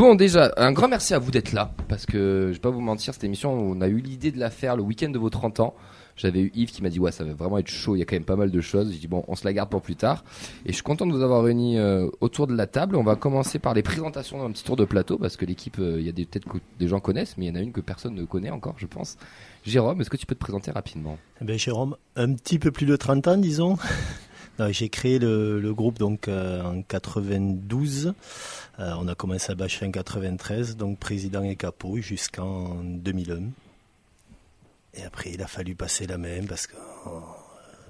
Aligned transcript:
Bon, 0.00 0.14
déjà, 0.14 0.50
un 0.56 0.72
grand 0.72 0.88
merci 0.88 1.12
à 1.12 1.18
vous 1.18 1.30
d'être 1.30 1.52
là, 1.52 1.74
parce 1.86 2.06
que 2.06 2.46
je 2.48 2.52
vais 2.54 2.58
pas 2.58 2.70
vous 2.70 2.80
mentir, 2.80 3.12
cette 3.12 3.22
émission, 3.22 3.52
on 3.52 3.82
a 3.82 3.86
eu 3.86 3.98
l'idée 3.98 4.30
de 4.30 4.38
la 4.38 4.48
faire 4.48 4.74
le 4.74 4.82
week-end 4.82 5.10
de 5.10 5.18
vos 5.18 5.28
30 5.28 5.60
ans. 5.60 5.74
J'avais 6.16 6.40
eu 6.40 6.50
Yves 6.54 6.70
qui 6.70 6.82
m'a 6.82 6.88
dit 6.88 6.98
ouais 6.98 7.12
ça 7.12 7.22
va 7.22 7.34
vraiment 7.34 7.58
être 7.58 7.68
chaud, 7.68 7.96
il 7.96 7.98
y 7.98 8.02
a 8.02 8.06
quand 8.06 8.16
même 8.16 8.24
pas 8.24 8.34
mal 8.34 8.50
de 8.50 8.60
choses. 8.62 8.90
J'ai 8.92 8.98
dit 8.98 9.08
bon 9.08 9.24
on 9.28 9.34
se 9.34 9.44
la 9.44 9.52
garde 9.52 9.68
pour 9.68 9.82
plus 9.82 9.96
tard. 9.96 10.24
Et 10.64 10.70
je 10.70 10.72
suis 10.72 10.82
content 10.82 11.04
de 11.04 11.12
vous 11.12 11.20
avoir 11.20 11.44
réunis 11.44 11.76
euh, 11.76 12.08
autour 12.22 12.46
de 12.46 12.56
la 12.56 12.66
table. 12.66 12.96
On 12.96 13.02
va 13.02 13.14
commencer 13.14 13.58
par 13.58 13.74
les 13.74 13.82
présentations 13.82 14.42
d'un 14.42 14.50
petit 14.50 14.64
tour 14.64 14.76
de 14.76 14.86
plateau 14.86 15.18
parce 15.18 15.36
que 15.36 15.44
l'équipe, 15.44 15.76
euh, 15.78 16.00
il 16.00 16.06
y 16.06 16.08
a 16.08 16.12
des 16.12 16.24
peut-être 16.24 16.48
que 16.48 16.56
des 16.78 16.88
gens 16.88 17.00
connaissent, 17.00 17.36
mais 17.36 17.44
il 17.44 17.48
y 17.48 17.52
en 17.52 17.56
a 17.56 17.60
une 17.60 17.72
que 17.72 17.82
personne 17.82 18.14
ne 18.14 18.24
connaît 18.24 18.50
encore, 18.50 18.76
je 18.78 18.86
pense. 18.86 19.18
Jérôme, 19.66 20.00
est-ce 20.00 20.08
que 20.08 20.16
tu 20.16 20.24
peux 20.24 20.34
te 20.34 20.40
présenter 20.40 20.70
rapidement? 20.70 21.18
Eh 21.42 21.44
ben, 21.44 21.58
Jérôme, 21.58 21.94
un 22.16 22.32
petit 22.32 22.58
peu 22.58 22.70
plus 22.70 22.86
de 22.86 22.96
30 22.96 23.28
ans 23.28 23.36
disons. 23.36 23.76
J'ai 24.70 24.88
créé 24.88 25.18
le, 25.18 25.72
groupe 25.72 25.98
donc 25.98 26.28
euh, 26.28 26.62
en 26.62 26.82
92. 26.82 28.14
on 28.78 29.08
a 29.08 29.14
commencé 29.14 29.52
à 29.52 29.54
bâcher 29.54 29.86
en 29.86 29.90
93, 29.90 30.76
donc 30.76 30.98
président 30.98 31.42
et 31.42 31.56
capot 31.56 31.98
jusqu'en 31.98 32.82
2001. 32.84 33.50
Et 34.94 35.04
après, 35.04 35.30
il 35.32 35.42
a 35.42 35.46
fallu 35.46 35.74
passer 35.74 36.06
la 36.06 36.18
même 36.18 36.46
parce 36.46 36.66
que 36.66 36.76
oh, 37.06 37.22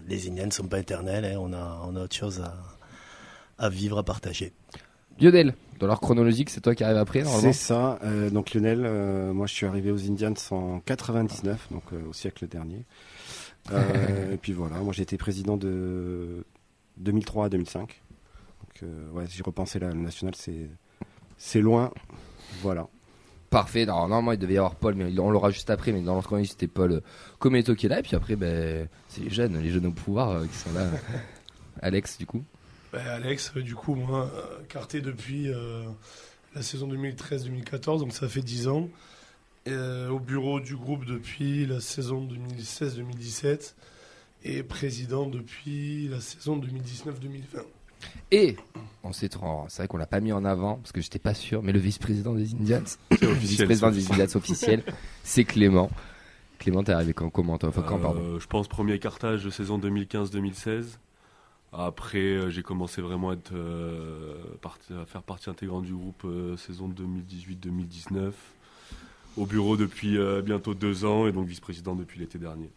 les 0.07 0.29
Indiens 0.29 0.47
ne 0.47 0.53
sont 0.53 0.67
pas 0.67 0.79
éternels. 0.79 1.25
Hein. 1.25 1.39
on, 1.39 1.53
a, 1.53 1.83
on 1.87 1.97
a 1.97 2.03
autre 2.03 2.17
chose 2.17 2.41
à, 2.41 2.55
à 3.59 3.69
vivre, 3.69 3.99
à 3.99 4.03
partager. 4.03 4.53
Lionel, 5.21 5.55
dans 5.79 5.87
leur 5.87 6.01
chronologique, 6.01 6.51
c'est 6.51 6.61
toi 6.61 6.75
qui 6.75 6.83
arrives 6.83 6.97
après 6.97 7.25
C'est 7.25 7.53
ça. 7.53 7.99
Euh, 8.03 8.31
donc 8.31 8.55
Lionel, 8.55 8.83
euh, 8.85 9.33
moi 9.33 9.47
je 9.47 9.55
suis 9.55 9.67
arrivé 9.67 9.91
aux 9.91 10.11
Indians 10.11 10.35
en 10.51 10.81
99, 10.81 11.69
donc 11.71 11.83
euh, 11.93 12.09
au 12.09 12.13
siècle 12.13 12.47
dernier. 12.49 12.85
et 13.73 14.37
puis 14.41 14.53
voilà, 14.53 14.77
moi 14.79 14.93
j'ai 14.93 15.03
été 15.03 15.19
président 15.19 15.57
de 15.59 16.45
2003 17.01 17.47
à 17.47 17.49
2005. 17.49 18.03
Donc 18.61 18.91
ouais, 19.13 19.25
j'ai 19.29 19.43
repensé 19.43 19.79
là, 19.79 19.89
le 19.89 20.01
national, 20.01 20.35
c'est 20.37 20.71
c'est 21.41 21.61
loin. 21.61 21.91
Voilà. 22.63 22.87
Parfait. 23.51 23.85
normalement, 23.85 24.31
il 24.31 24.39
devait 24.39 24.55
y 24.55 24.59
avoir 24.59 24.77
Paul, 24.77 24.95
mais 24.95 25.19
on 25.19 25.31
l'aura 25.31 25.51
juste 25.51 25.71
après. 25.71 25.91
Mais 25.91 26.03
dans 26.03 26.15
l'entreprise, 26.15 26.51
c'était 26.51 26.69
Paul 26.69 26.93
euh, 26.93 27.01
Cometo 27.41 27.75
qui 27.75 27.87
est 27.87 27.89
là. 27.89 27.99
Et 27.99 28.03
puis 28.03 28.15
après, 28.15 28.37
ben, 28.37 28.89
c'est 29.09 29.23
les 29.23 29.31
jeunes, 29.31 29.59
les 29.59 29.71
jeunes 29.71 29.87
au 29.87 29.91
pouvoir 29.91 30.31
euh, 30.31 30.47
qui 30.47 30.57
sont 30.57 30.73
là. 30.73 30.89
Alex, 31.83 32.19
du 32.19 32.27
coup 32.27 32.45
ben, 32.93 33.05
Alex, 33.07 33.53
euh, 33.57 33.63
du 33.63 33.75
coup, 33.75 33.97
moi, 33.97 34.31
carté 34.69 35.01
depuis 35.01 35.51
la 36.55 36.63
saison 36.63 36.89
2013-2014, 36.89 38.01
donc 38.01 38.13
ça 38.13 38.29
fait 38.29 38.43
10 38.43 38.69
ans. 38.69 38.89
au 39.67 40.19
bureau 40.21 40.61
du 40.61 40.77
groupe 40.77 41.05
depuis 41.05 41.67
la 41.67 41.81
saison 41.81 42.29
2016-2017 42.29 43.75
et 44.45 44.63
président 44.63 45.27
depuis 45.27 46.09
la 46.09 46.21
saison 46.21 46.59
2019-2020. 46.59 47.63
Et 48.31 48.57
on 49.03 49.13
sait 49.13 49.29
trop, 49.29 49.65
c'est 49.69 49.83
vrai 49.83 49.89
qu'on 49.89 49.97
l'a 49.97 50.07
pas 50.07 50.21
mis 50.21 50.33
en 50.33 50.45
avant 50.45 50.77
parce 50.77 50.93
que 50.93 51.01
j'étais 51.01 51.19
pas 51.19 51.35
sûr, 51.35 51.63
mais 51.63 51.73
le 51.73 51.79
vice-président 51.79 52.35
des 52.35 52.55
Indians, 52.55 52.83
le 53.21 53.33
vice-président 53.33 53.91
des 53.91 54.11
Indians 54.11 54.27
officiel, 54.35 54.83
c'est 55.23 55.45
Clément. 55.45 55.91
Clément, 56.59 56.83
t'es 56.83 56.93
arrivé 56.93 57.15
quand 57.15 57.31
comment 57.31 57.59
enfin, 57.63 57.83
quand, 57.83 57.99
pardon 57.99 58.21
euh, 58.21 58.39
Je 58.39 58.47
pense 58.47 58.69
premier 58.69 58.99
cartage 58.99 59.45
de 59.45 59.51
saison 59.51 59.79
2015-2016. 59.79 60.99
Après, 61.73 62.19
euh, 62.19 62.51
j'ai 62.51 62.63
commencé 62.63 63.01
vraiment 63.01 63.31
à, 63.31 63.35
être, 63.35 63.53
euh, 63.55 64.35
à, 64.65 65.07
faire 65.07 65.23
partie 65.23 65.49
intégrante 65.49 65.85
du 65.85 65.95
groupe 65.95 66.27
saison 66.59 66.89
2018-2019. 66.89 68.33
Au 69.37 69.47
bureau 69.47 69.77
depuis 69.77 70.19
bientôt 70.45 70.75
deux 70.75 71.05
ans 71.05 71.27
et 71.29 71.33
donc 71.33 71.47
vice-président 71.47 71.95
depuis 71.95 72.19
l'été 72.19 72.39
dernier. 72.39 72.71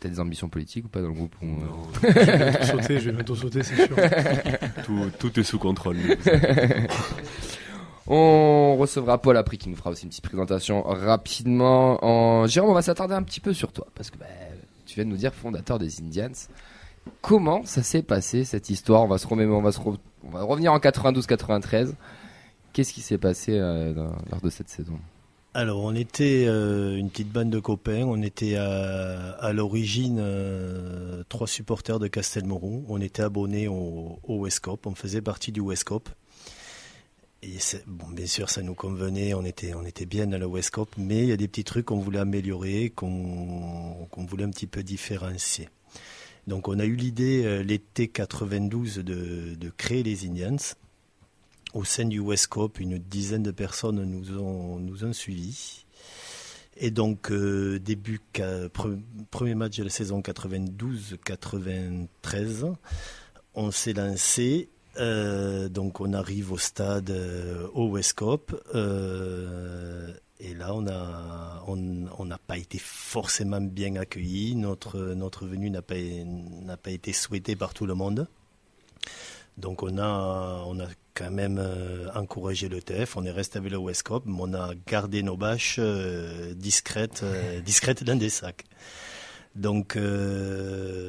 T'as 0.00 0.08
des 0.08 0.18
ambitions 0.18 0.48
politiques 0.48 0.86
ou 0.86 0.88
pas 0.88 1.02
dans 1.02 1.08
le 1.08 1.14
groupe 1.14 1.34
Non, 1.42 1.58
je 2.02 2.06
vais 2.08 2.36
bientôt 2.38 2.64
sauter, 2.64 2.98
je 3.00 3.04
vais 3.10 3.16
bientôt 3.16 3.34
sauter, 3.34 3.62
c'est 3.62 3.86
sûr. 3.86 3.96
tout, 5.18 5.38
est 5.38 5.42
sous 5.42 5.58
contrôle. 5.58 5.98
on 8.06 8.76
recevra 8.78 9.20
Paul 9.20 9.36
après 9.36 9.58
qui 9.58 9.68
nous 9.68 9.76
fera 9.76 9.90
aussi 9.90 10.04
une 10.04 10.08
petite 10.08 10.24
présentation 10.24 10.82
rapidement. 10.84 12.02
En... 12.02 12.46
Jérôme, 12.46 12.70
on 12.70 12.74
va 12.74 12.80
s'attarder 12.80 13.14
un 13.14 13.22
petit 13.22 13.40
peu 13.40 13.52
sur 13.52 13.72
toi 13.72 13.86
parce 13.94 14.10
que 14.10 14.16
bah, 14.16 14.24
tu 14.86 14.94
viens 14.94 15.04
de 15.04 15.10
nous 15.10 15.18
dire 15.18 15.34
fondateur 15.34 15.78
des 15.78 16.00
Indians. 16.00 16.32
Comment 17.20 17.62
ça 17.66 17.82
s'est 17.82 18.02
passé 18.02 18.44
cette 18.44 18.70
histoire? 18.70 19.02
On 19.04 19.06
va, 19.06 19.18
se 19.18 19.26
on, 19.30 19.60
va 19.60 19.72
se 19.72 19.80
on 19.80 20.30
va 20.30 20.42
revenir 20.44 20.72
en 20.72 20.78
92-93. 20.78 21.92
Qu'est-ce 22.72 22.94
qui 22.94 23.02
s'est 23.02 23.18
passé 23.18 23.58
euh, 23.58 23.92
lors 24.30 24.40
de 24.40 24.48
cette 24.48 24.70
saison? 24.70 24.98
Alors, 25.52 25.82
on 25.82 25.96
était 25.96 26.44
euh, 26.46 26.96
une 26.96 27.10
petite 27.10 27.32
bande 27.32 27.50
de 27.50 27.58
copains. 27.58 28.04
On 28.04 28.22
était 28.22 28.54
à, 28.54 29.52
l'origine 29.52 30.18
euh, 30.20 31.24
trois 31.28 31.48
supporters 31.48 31.98
de 31.98 32.06
Castelmoron. 32.06 32.84
On 32.88 33.00
était 33.00 33.22
abonnés 33.22 33.66
au, 33.66 34.20
au 34.22 34.38
Westcop. 34.38 34.86
On 34.86 34.94
faisait 34.94 35.22
partie 35.22 35.50
du 35.50 35.60
Westcop. 35.60 36.08
Et 37.42 37.56
bon, 37.86 38.08
bien 38.10 38.26
sûr, 38.26 38.48
ça 38.48 38.62
nous 38.62 38.74
convenait. 38.74 39.34
On 39.34 39.44
était, 39.44 40.06
bien 40.06 40.28
dans 40.28 40.38
le 40.38 40.46
Westcop, 40.46 40.94
mais 40.96 41.22
il 41.22 41.28
y 41.28 41.32
a 41.32 41.36
des 41.36 41.48
petits 41.48 41.64
trucs 41.64 41.86
qu'on 41.86 41.98
voulait 41.98 42.20
améliorer, 42.20 42.90
qu'on 42.90 44.06
voulait 44.16 44.44
un 44.44 44.50
petit 44.50 44.68
peu 44.68 44.84
différencier. 44.84 45.68
Donc, 46.46 46.68
on 46.68 46.78
a 46.78 46.84
eu 46.84 46.94
l'idée 46.94 47.44
euh, 47.44 47.62
l'été 47.62 48.06
92 48.08 48.98
de, 48.98 49.54
de 49.54 49.70
créer 49.70 50.02
les 50.04 50.26
Indians. 50.26 50.56
Au 51.72 51.84
sein 51.84 52.06
du 52.06 52.18
Westcop, 52.18 52.80
une 52.80 52.98
dizaine 52.98 53.44
de 53.44 53.52
personnes 53.52 54.02
nous 54.04 54.36
ont, 54.38 55.12
suivis. 55.12 55.86
Et 56.76 56.90
donc, 56.90 57.30
euh, 57.30 57.78
début, 57.78 58.20
premier 59.30 59.54
match 59.54 59.76
de 59.76 59.84
la 59.84 59.90
saison 59.90 60.20
92-93, 60.20 62.74
on 63.54 63.70
s'est 63.70 63.92
lancé. 63.92 64.68
Euh, 64.96 65.68
donc, 65.68 66.00
on 66.00 66.12
arrive 66.12 66.50
au 66.52 66.58
stade 66.58 67.10
euh, 67.10 67.68
au 67.74 67.90
Westcop. 67.90 68.50
et 68.74 70.54
là, 70.54 70.74
on 70.74 70.82
n'a 70.82 71.50
on, 71.68 72.24
n'a 72.24 72.38
pas 72.38 72.58
été 72.58 72.78
forcément 72.78 73.60
bien 73.60 73.96
accueillis. 73.96 74.56
Notre, 74.56 75.46
venue 75.46 75.70
n'a 75.70 75.82
pas, 75.82 75.94
n'a 75.94 76.76
pas 76.76 76.90
été 76.90 77.12
souhaitée 77.12 77.56
par 77.56 77.74
tout 77.74 77.86
le 77.86 77.94
monde. 77.94 78.26
Donc 79.56 79.82
on 79.82 79.98
a, 79.98 80.64
on 80.66 80.78
a 80.80 80.86
quand 81.14 81.30
même 81.30 81.58
euh, 81.58 82.08
encouragé 82.14 82.68
le 82.68 82.80
TF, 82.80 83.16
on 83.16 83.24
est 83.24 83.30
resté 83.30 83.58
avec 83.58 83.72
le 83.72 83.78
Westcop, 83.78 84.24
mais 84.26 84.38
on 84.38 84.54
a 84.54 84.72
gardé 84.86 85.22
nos 85.22 85.36
bâches 85.36 85.76
euh, 85.78 86.54
discrètes, 86.54 87.22
euh, 87.22 87.60
discrètes 87.64 88.04
dans 88.04 88.16
des 88.16 88.30
sacs. 88.30 88.64
Donc 89.56 89.94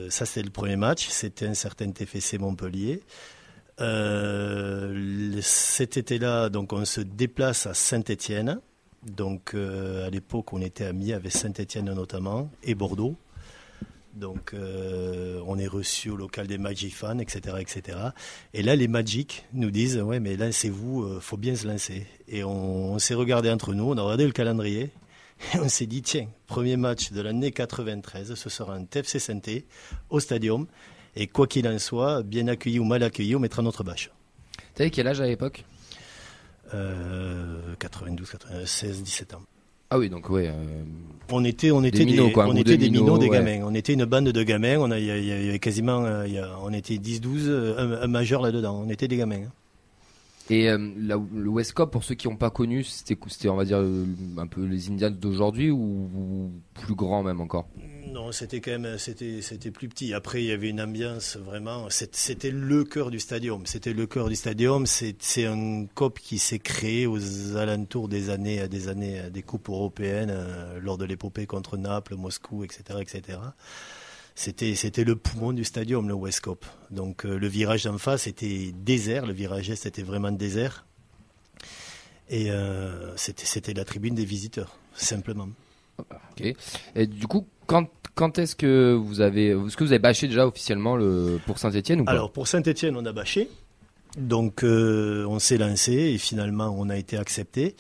ça 0.10 0.26
c'est 0.26 0.42
le 0.42 0.50
premier 0.50 0.76
match, 0.76 1.08
c'était 1.10 1.46
un 1.46 1.54
certain 1.54 1.92
TFC 1.92 2.40
Montpellier. 2.40 3.04
cet 5.42 5.98
été-là, 5.98 6.50
donc 6.50 6.74
on 6.74 6.84
se 6.84 7.02
déplace 7.02 7.68
à 7.68 7.76
Saint-Étienne. 7.76 8.60
Donc 9.06 9.54
à 9.54 10.10
l'époque, 10.10 10.54
on 10.54 10.62
était 10.62 10.86
amis 10.86 11.14
avec 11.14 11.32
Saint-Étienne 11.32 11.94
notamment 11.94 12.50
et 12.64 12.74
Bordeaux. 12.74 13.16
Donc, 14.14 14.54
euh, 14.54 15.42
on 15.48 15.58
est 15.58 15.68
reçu 15.68 16.10
au 16.10 16.18
local 16.18 16.48
des 16.48 16.58
Magic 16.58 16.94
Fans, 16.94 17.20
etc., 17.20 17.56
etc. 17.60 17.98
Et 18.54 18.62
là, 18.62 18.76
les 18.76 18.88
Magic 18.88 19.46
nous 19.54 19.72
disent, 19.72 19.98
ouais, 19.98 20.20
mais 20.20 20.36
lancez-vous, 20.36 21.04
euh, 21.04 21.20
faut 21.22 21.38
bien 21.38 21.56
se 21.56 21.68
lancer. 21.68 22.06
Et 22.28 22.44
on, 22.44 23.00
s'est 23.00 23.14
regardé 23.14 23.50
entre 23.50 23.74
nous, 23.74 23.86
on 23.86 23.98
a 23.98 24.02
regardé 24.02 24.26
le 24.26 24.34
calendrier, 24.34 24.92
et 25.54 25.60
on 25.60 25.70
s'est 25.70 25.86
dit, 25.86 26.02
tiens, 26.02 26.28
premier 26.48 26.76
match 26.76 27.12
de 27.12 27.22
l'année 27.22 27.52
93, 27.52 28.36
ce 28.36 28.50
sera 28.50 28.76
un 28.76 28.84
TFC 28.84 29.20
Santé 29.20 29.66
au 30.10 30.20
Stadium. 30.20 30.68
Et 31.16 31.28
quoi 31.28 31.48
qu'il 31.48 31.68
en 31.68 31.80
soit, 31.80 32.24
bien 32.24 32.48
accueilli 32.48 32.80
ou 32.80 32.84
mal 32.84 33.04
accueilli, 33.04 33.36
on 33.36 33.40
mettra 33.40 33.62
notre 33.62 33.84
bâche. 33.84 34.12
T'avais 34.76 34.90
quel 34.90 35.08
âge 35.08 35.20
à 35.22 35.26
l'époque? 35.26 35.66
Euh, 36.74 37.76
92, 37.80 38.30
96, 38.30 39.04
17 39.04 39.34
ans. 39.34 39.42
Ah 39.94 40.00
oui, 40.00 40.10
donc 40.10 40.30
ouais. 40.30 40.48
Euh, 40.48 40.84
on 41.32 41.44
était, 41.44 41.72
on 41.72 41.84
était 41.84 42.00
des, 42.00 42.06
minots, 42.06 42.32
on 42.34 42.56
était 42.56 42.78
des 42.78 42.90
minots, 42.90 43.18
des 43.18 43.28
gamins. 43.28 43.60
On 43.64 43.74
était 43.74 43.94
une 43.94 44.06
bande 44.06 44.30
de 44.30 44.44
gamins. 44.44 44.78
On 44.80 44.90
a, 44.90 44.98
y, 44.98 45.12
avait 45.12 45.60
quasiment, 45.60 46.06
euh, 46.06 46.26
on 46.64 46.72
était 46.72 46.96
10-12, 46.96 47.48
euh, 47.48 48.02
un, 48.02 48.08
majeur 48.08 48.42
là-dedans. 48.42 48.84
On 48.86 48.90
était 48.90 49.10
des 49.10 49.18
gamins. 49.18 49.42
Et 50.52 50.68
le 50.70 51.48
West 51.48 51.72
Cop, 51.72 51.92
pour 51.92 52.04
ceux 52.04 52.16
qui 52.16 52.28
n'ont 52.28 52.36
pas 52.36 52.50
connu, 52.50 52.84
c'était, 52.84 53.16
on 53.48 53.56
va 53.56 53.64
dire, 53.64 53.78
un 54.38 54.48
peu 54.48 54.66
les 54.66 54.90
Indians 54.90 55.10
d'aujourd'hui 55.10 55.72
ou, 55.72 56.52
plus 56.74 56.94
grand 56.94 57.24
même 57.24 57.40
encore? 57.40 57.70
Non, 58.08 58.34
c'était 58.34 58.60
quand 58.60 58.78
même 58.78 58.98
c'était 58.98 59.72
plus 59.72 59.88
petit. 59.88 60.14
Après, 60.14 60.44
il 60.44 60.48
y 60.48 60.52
avait 60.52 60.68
une 60.68 60.82
ambiance 60.82 61.38
vraiment. 61.38 61.88
C'était 61.90 62.52
le 62.52 62.84
cœur 62.84 63.12
du 63.12 63.22
stadium. 63.22 63.66
C'était 63.66 63.94
le 63.94 64.06
cœur 64.08 64.28
du 64.28 64.36
stadium. 64.36 64.86
C'est 64.86 65.46
un 65.46 65.86
COP 65.96 66.20
qui 66.20 66.38
s'est 66.38 66.60
créé 66.60 67.08
aux 67.08 67.56
alentours 67.56 68.10
des 68.10 68.30
années 68.30 68.68
des 68.68 68.90
années 68.90 69.30
des 69.32 69.44
coupes 69.44 69.70
européennes 69.70 70.32
euh, 70.34 70.82
lors 70.82 70.98
de 70.98 71.06
l'épopée 71.06 71.46
contre 71.46 71.78
Naples, 71.78 72.16
Moscou, 72.16 72.66
etc., 72.66 73.00
etc. 73.00 73.38
C'était 74.42 74.74
c'était 74.74 75.04
le 75.04 75.16
poumon 75.16 75.54
du 75.54 75.64
stadium, 75.64 76.08
le 76.08 76.16
West 76.16 76.40
Cop. 76.40 76.66
Donc 76.90 77.28
euh, 77.28 77.38
le 77.38 77.48
virage 77.48 77.84
d'en 77.84 78.00
face 78.00 78.26
était 78.26 78.72
désert. 78.74 79.28
Le 79.28 79.34
virage 79.34 79.70
est 79.70 79.86
était 79.86 80.02
vraiment 80.02 80.32
désert. 80.32 80.88
Et 82.28 82.50
euh, 82.50 83.16
c'était 83.18 83.46
c'était 83.46 83.76
la 83.76 83.86
tribune 83.86 84.16
des 84.16 84.26
visiteurs, 84.26 84.76
simplement. 84.96 85.50
Ok. 86.00 86.56
Et 86.96 87.06
du 87.06 87.28
coup, 87.28 87.46
quand, 87.68 87.88
quand 88.16 88.40
est-ce 88.40 88.56
que 88.56 88.96
vous 88.96 89.22
avez, 89.22 89.50
est-ce 89.50 89.78
que 89.78 89.84
vous 89.84 89.92
avez 89.92 90.00
bâché 90.00 90.28
déjà 90.28 90.48
officiellement 90.48 90.96
le, 90.96 91.40
pour 91.46 91.60
Saint-Etienne 91.60 92.02
ou 92.02 92.06
pas? 92.06 92.12
Alors 92.12 92.32
pour 92.32 92.48
Saint-Etienne, 92.48 92.98
on 92.98 93.06
a 93.06 93.12
bâché. 93.12 93.48
Donc 94.18 94.64
euh, 94.64 95.24
on 95.30 95.38
s'est 95.38 95.60
lancé 95.60 95.94
et 95.94 96.18
finalement 96.18 96.76
on 96.76 96.90
a 96.90 96.98
été 96.98 97.16
accepté. 97.16 97.76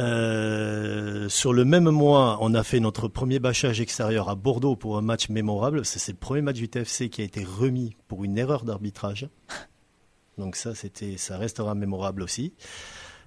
Euh, 0.00 1.28
sur 1.28 1.52
le 1.52 1.64
même 1.64 1.88
mois, 1.90 2.38
on 2.40 2.54
a 2.54 2.62
fait 2.64 2.80
notre 2.80 3.08
premier 3.08 3.38
bâchage 3.38 3.80
extérieur 3.80 4.28
à 4.28 4.34
Bordeaux 4.34 4.76
pour 4.76 4.98
un 4.98 5.02
match 5.02 5.28
mémorable. 5.28 5.84
C'est 5.84 6.12
le 6.12 6.18
premier 6.18 6.42
match 6.42 6.56
du 6.56 6.68
TFC 6.68 7.08
qui 7.08 7.22
a 7.22 7.24
été 7.24 7.44
remis 7.44 7.96
pour 8.08 8.24
une 8.24 8.36
erreur 8.36 8.64
d'arbitrage. 8.64 9.28
Donc 10.38 10.56
ça, 10.56 10.74
c'était, 10.74 11.16
ça 11.16 11.38
restera 11.38 11.74
mémorable 11.74 12.22
aussi. 12.22 12.52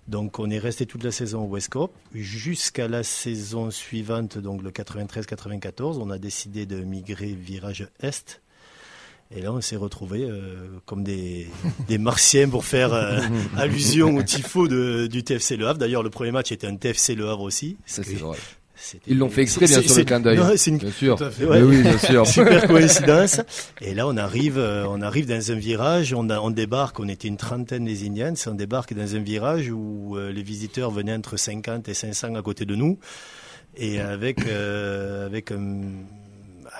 Donc 0.07 0.39
on 0.39 0.49
est 0.49 0.59
resté 0.59 0.85
toute 0.85 1.03
la 1.03 1.11
saison 1.11 1.43
au 1.43 1.47
West 1.47 1.69
jusqu'à 2.13 2.87
la 2.87 3.03
saison 3.03 3.71
suivante, 3.71 4.37
donc 4.37 4.63
le 4.63 4.71
93-94. 4.71 5.97
On 5.99 6.09
a 6.09 6.17
décidé 6.17 6.65
de 6.65 6.77
migrer 6.77 7.33
virage 7.33 7.89
est. 7.99 8.41
Et 9.35 9.41
là, 9.41 9.51
on 9.51 9.59
s'est 9.59 9.75
retrouvés 9.75 10.23
euh, 10.23 10.67
comme 10.85 11.03
des, 11.03 11.47
des 11.87 11.97
martiens 11.97 12.47
pour 12.47 12.63
faire 12.63 12.93
euh, 12.93 13.19
allusion 13.57 14.15
au 14.15 14.23
tifo 14.23 14.67
de, 14.69 15.07
du 15.07 15.23
TFC 15.23 15.57
Le 15.57 15.67
Havre. 15.67 15.79
D'ailleurs, 15.79 16.01
le 16.03 16.09
premier 16.09 16.31
match 16.31 16.51
était 16.53 16.67
un 16.67 16.75
TFC 16.77 17.13
Le 17.15 17.27
Havre 17.29 17.41
aussi. 17.41 17.75
Ça, 17.85 18.03
c'est 18.03 18.13
vrai. 18.15 18.37
Ils 19.07 19.17
l'ont 19.17 19.29
fait 19.29 19.41
exprès, 19.41 19.65
bien 19.65 19.81
sûr, 19.81 19.97
le 19.97 20.05
clin 20.05 20.19
d'œil. 20.19 20.37
une 20.69 20.77
Bien 20.77 20.91
sûr. 20.91 21.17
Ouais. 21.49 21.61
Oui, 21.63 21.81
bien 21.81 21.97
super 22.25 22.67
coïncidence. 22.67 23.41
Et 23.81 23.95
là, 23.95 24.07
on 24.07 24.15
arrive, 24.17 24.59
euh, 24.59 24.85
on 24.87 25.01
arrive 25.01 25.25
dans 25.25 25.51
un 25.51 25.55
virage, 25.55 26.13
on, 26.13 26.29
a- 26.29 26.39
on 26.39 26.51
débarque, 26.51 26.99
on 26.99 27.07
était 27.09 27.27
une 27.27 27.37
trentaine 27.37 27.85
des 27.85 28.05
Indians, 28.07 28.33
on 28.45 28.53
débarque 28.53 28.93
dans 28.93 29.15
un 29.15 29.19
virage 29.19 29.69
où 29.71 30.15
les 30.31 30.43
visiteurs 30.43 30.91
venaient 30.91 31.15
entre 31.15 31.37
50 31.37 31.89
et 31.89 31.93
500 31.95 32.35
à 32.35 32.41
côté 32.43 32.65
de 32.65 32.75
nous, 32.75 32.99
et 33.75 33.99
avec, 33.99 34.41
avec 35.25 35.51
un- 35.51 35.81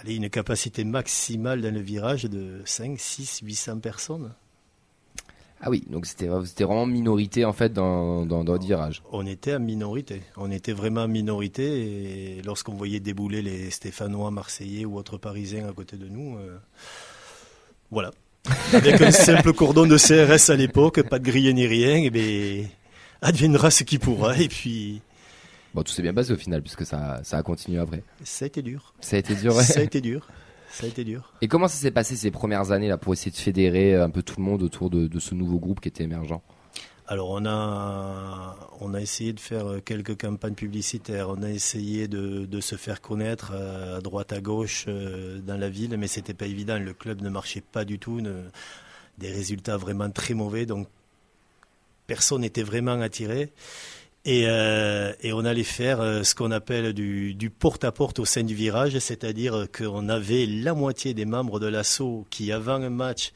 allez, 0.07 0.15
une 0.15 0.29
capacité 0.29 0.83
maximale 0.83 1.61
dans 1.61 1.73
le 1.73 1.81
virage 1.81 2.23
de 2.23 2.61
5, 2.65 2.99
6, 2.99 3.41
800 3.43 3.79
personnes. 3.79 4.31
Ah 5.59 5.71
oui, 5.71 5.83
donc 5.89 6.05
c'était 6.05 6.27
vraiment 6.27 6.85
minorité 6.85 7.43
en 7.43 7.53
fait 7.53 7.73
dans, 7.73 8.25
dans, 8.27 8.43
dans 8.43 8.53
le 8.53 8.59
virage. 8.59 9.01
On 9.11 9.25
était 9.25 9.55
en 9.55 9.59
minorité. 9.59 10.21
On 10.35 10.51
était 10.51 10.71
vraiment 10.71 11.01
en 11.01 11.07
minorité. 11.07 12.37
Et 12.37 12.41
lorsqu'on 12.43 12.75
voyait 12.75 12.99
débouler 12.99 13.41
les 13.41 13.71
Stéphanois, 13.71 14.29
Marseillais 14.29 14.85
ou 14.85 14.97
autres 14.97 15.17
Parisiens 15.17 15.67
à 15.67 15.73
côté 15.73 15.97
de 15.97 16.07
nous, 16.07 16.37
euh, 16.37 16.57
voilà. 17.89 18.11
Avec 18.71 19.01
un 19.01 19.11
simple 19.11 19.51
cordon 19.53 19.87
de 19.87 19.97
CRS 19.97 20.51
à 20.51 20.55
l'époque, 20.55 21.01
pas 21.01 21.17
de 21.17 21.25
grille 21.25 21.51
ni 21.53 21.65
rien, 21.65 21.97
et 21.97 22.11
bien, 22.11 22.65
adviendra 23.21 23.71
ce 23.71 23.83
qui 23.83 23.97
pourra. 23.97 24.37
Et 24.37 24.47
puis, 24.47 25.01
Bon, 25.77 25.83
tout 25.83 25.91
s'est 25.91 26.01
bien 26.01 26.13
passé 26.15 26.33
au 26.33 26.37
final 26.37 26.63
puisque 26.63 26.87
ça, 26.87 27.19
ça 27.23 27.37
a 27.37 27.43
continué 27.43 27.77
après. 27.77 28.01
ça 28.23 28.45
a 28.45 28.47
été 28.47 28.63
dur. 28.63 28.95
Ça 28.99 29.15
a 29.15 29.19
été 29.19 29.35
dur. 29.35 29.55
ouais. 29.55 29.61
Ça 29.63 29.79
a 29.79 29.83
été 29.83 30.01
dur. 30.01 30.27
Ça 30.71 30.85
a 30.85 30.89
été 30.89 31.03
dur. 31.03 31.31
Et 31.43 31.47
comment 31.47 31.67
ça 31.67 31.77
s'est 31.77 31.91
passé 31.91 32.15
ces 32.15 32.31
premières 32.31 32.71
années 32.71 32.87
là 32.87 32.97
pour 32.97 33.13
essayer 33.13 33.29
de 33.29 33.37
fédérer 33.37 33.93
un 33.93 34.09
peu 34.09 34.23
tout 34.23 34.33
le 34.39 34.43
monde 34.43 34.63
autour 34.63 34.89
de, 34.89 35.05
de 35.05 35.19
ce 35.19 35.35
nouveau 35.35 35.59
groupe 35.59 35.79
qui 35.79 35.87
était 35.89 36.03
émergent? 36.03 36.41
Alors 37.05 37.29
on 37.29 37.45
a 37.45 38.57
on 38.81 38.95
a 38.95 38.99
essayé 39.01 39.33
de 39.33 39.39
faire 39.39 39.65
quelques 39.85 40.19
campagnes 40.19 40.55
publicitaires, 40.55 41.29
on 41.29 41.43
a 41.43 41.49
essayé 41.51 42.07
de, 42.07 42.45
de 42.47 42.59
se 42.59 42.75
faire 42.75 42.99
connaître 42.99 43.51
euh, 43.53 43.97
à 43.99 44.01
droite 44.01 44.33
à 44.33 44.41
gauche 44.41 44.85
euh, 44.87 45.39
dans 45.41 45.57
la 45.57 45.69
ville, 45.69 45.95
mais 45.97 46.07
c'était 46.07 46.33
pas 46.33 46.47
évident. 46.47 46.79
Le 46.79 46.93
club 46.95 47.21
ne 47.21 47.29
marchait 47.29 47.61
pas 47.61 47.85
du 47.85 47.99
tout, 47.99 48.19
ne- 48.19 48.41
des 49.19 49.31
résultats 49.31 49.77
vraiment 49.77 50.09
très 50.09 50.33
mauvais, 50.33 50.65
donc 50.65 50.87
personne 52.07 52.41
n'était 52.41 52.63
vraiment 52.63 52.99
attiré. 52.99 53.51
Et, 54.27 54.43
euh, 54.45 55.13
et 55.21 55.31
on 55.31 55.45
allait 55.45 55.63
faire 55.63 56.01
euh, 56.01 56.23
ce 56.23 56.35
qu'on 56.35 56.51
appelle 56.51 56.91
du, 56.91 57.33
du 57.33 57.49
porte-à-porte 57.49 58.19
au 58.19 58.25
sein 58.25 58.43
du 58.43 58.55
virage, 58.55 58.99
c'est-à-dire 58.99 59.67
qu'on 59.75 60.09
avait 60.09 60.45
la 60.45 60.73
moitié 60.73 61.13
des 61.13 61.23
membres 61.23 61.61
de 61.61 61.67
l'assaut 61.67 62.25
qui, 62.29 62.51
avant 62.51 62.73
un 62.73 62.89
match, 62.89 63.31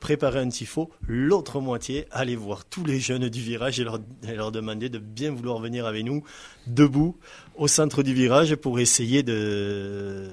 préparaient 0.00 0.40
un 0.40 0.50
tifo, 0.50 0.90
l'autre 1.08 1.60
moitié 1.60 2.04
allait 2.10 2.36
voir 2.36 2.66
tous 2.66 2.84
les 2.84 3.00
jeunes 3.00 3.30
du 3.30 3.40
virage 3.40 3.80
et 3.80 3.84
leur, 3.84 4.00
et 4.28 4.34
leur 4.34 4.52
demander 4.52 4.90
de 4.90 4.98
bien 4.98 5.32
vouloir 5.32 5.60
venir 5.60 5.86
avec 5.86 6.04
nous, 6.04 6.22
debout, 6.66 7.16
au 7.56 7.66
centre 7.66 8.02
du 8.02 8.12
virage, 8.12 8.54
pour 8.54 8.78
essayer 8.78 9.22
de 9.22 10.28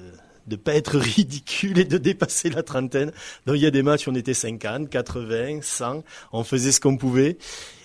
de 0.46 0.56
pas 0.56 0.74
être 0.74 0.98
ridicule 1.16 1.78
et 1.78 1.84
de 1.84 1.96
dépasser 1.96 2.50
la 2.50 2.62
trentaine. 2.62 3.12
Donc 3.46 3.56
il 3.56 3.62
y 3.62 3.66
a 3.66 3.70
des 3.70 3.82
matchs 3.82 4.08
on 4.08 4.14
était 4.14 4.34
50, 4.34 4.90
80, 4.90 5.60
100, 5.62 6.04
on 6.32 6.44
faisait 6.44 6.72
ce 6.72 6.80
qu'on 6.80 6.98
pouvait. 6.98 7.38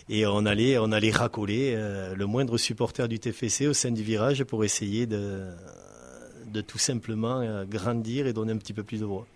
Et 0.09 0.25
on 0.25 0.45
allait, 0.45 0.77
on 0.77 0.91
allait 0.91 1.11
racoler 1.11 1.73
euh, 1.75 2.15
le 2.15 2.25
moindre 2.25 2.57
supporter 2.57 3.07
du 3.09 3.19
TFC 3.19 3.67
au 3.67 3.73
sein 3.73 3.91
du 3.91 4.03
virage 4.03 4.43
pour 4.45 4.63
essayer 4.63 5.05
de, 5.05 5.47
de 6.51 6.61
tout 6.61 6.77
simplement 6.77 7.41
euh, 7.41 7.65
grandir 7.65 8.25
et 8.27 8.33
donner 8.33 8.53
un 8.53 8.57
petit 8.57 8.73
peu 8.73 8.83
plus 8.83 9.01
de 9.01 9.05
voix. 9.05 9.27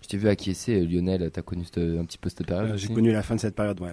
Je 0.00 0.08
t'ai 0.08 0.16
vu 0.16 0.28
acquiescer, 0.28 0.80
euh, 0.80 0.84
Lionel, 0.86 1.28
t'as 1.32 1.42
connu 1.42 1.64
cette- 1.64 1.78
un 1.78 2.04
petit 2.04 2.18
peu 2.18 2.28
cette 2.28 2.44
période 2.46 2.70
Euh, 2.72 2.76
J'ai 2.76 2.88
connu 2.88 3.12
la 3.12 3.22
fin 3.22 3.34
de 3.36 3.40
cette 3.40 3.54
période, 3.54 3.80
ouais. 3.80 3.92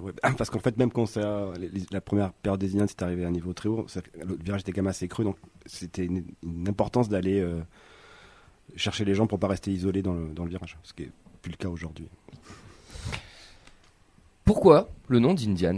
Ouais. 0.00 0.12
Parce 0.36 0.50
qu'en 0.50 0.60
fait, 0.60 0.76
même 0.78 0.90
quand 0.90 1.06
ça, 1.06 1.52
les- 1.60 1.68
les- 1.68 1.82
la 1.92 2.00
première 2.00 2.32
période 2.32 2.60
des 2.60 2.72
Indiens, 2.74 2.86
c'est 2.88 3.02
arrivé 3.02 3.24
à 3.24 3.28
un 3.28 3.32
niveau 3.32 3.52
très 3.52 3.68
haut, 3.68 3.84
ça- 3.88 4.00
le 4.24 4.36
virage 4.42 4.60
était 4.62 4.72
quand 4.72 4.82
même 4.82 4.88
assez 4.90 5.06
cru, 5.08 5.24
donc 5.24 5.36
c'était 5.66 6.04
une, 6.04 6.24
une 6.44 6.68
importance 6.68 7.08
d'aller 7.08 7.40
euh, 7.40 7.60
chercher 8.76 9.04
les 9.04 9.14
gens 9.14 9.26
pour 9.26 9.38
pas 9.38 9.48
rester 9.48 9.70
isolés 9.72 10.02
dans 10.02 10.14
le, 10.14 10.28
dans 10.34 10.44
le 10.44 10.50
virage, 10.50 10.76
ce 10.82 10.92
qui 10.92 11.04
est 11.04 11.10
plus 11.42 11.50
le 11.52 11.56
cas 11.56 11.68
aujourd'hui. 11.68 12.08
Pourquoi 14.48 14.88
le 15.08 15.18
nom 15.18 15.34
d'Indians? 15.34 15.76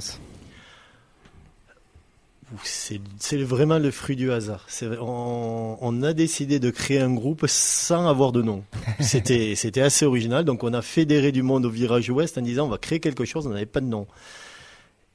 C'est 2.62 3.43
vraiment 3.43 3.81
le 3.81 3.90
fruit 3.90 4.14
du 4.14 4.31
hasard. 4.31 4.69
On, 5.00 5.76
on 5.81 6.02
a 6.05 6.12
décidé 6.12 6.61
de 6.61 6.70
créer 6.70 7.00
un 7.00 7.12
groupe 7.12 7.46
sans 7.49 8.06
avoir 8.06 8.31
de 8.31 8.43
nom. 8.43 8.62
C'était 9.00 9.56
c'était 9.56 9.81
assez 9.81 10.06
original. 10.06 10.44
Donc 10.44 10.62
on 10.62 10.72
a 10.72 10.82
fédéré 10.82 11.32
du 11.32 11.43
monde 11.43 11.67
au 11.67 11.69
virage 11.69 12.11
ouest 12.11 12.38
en 12.38 12.43
disant 12.43 12.67
on 12.67 12.69
va 12.69 12.78
créer 12.78 13.00
quelque 13.00 13.25
chose, 13.25 13.44
on 13.49 13.50
n'avait 13.50 13.67
pas 13.67 13.81
de 13.81 13.87
nom. 13.87 14.06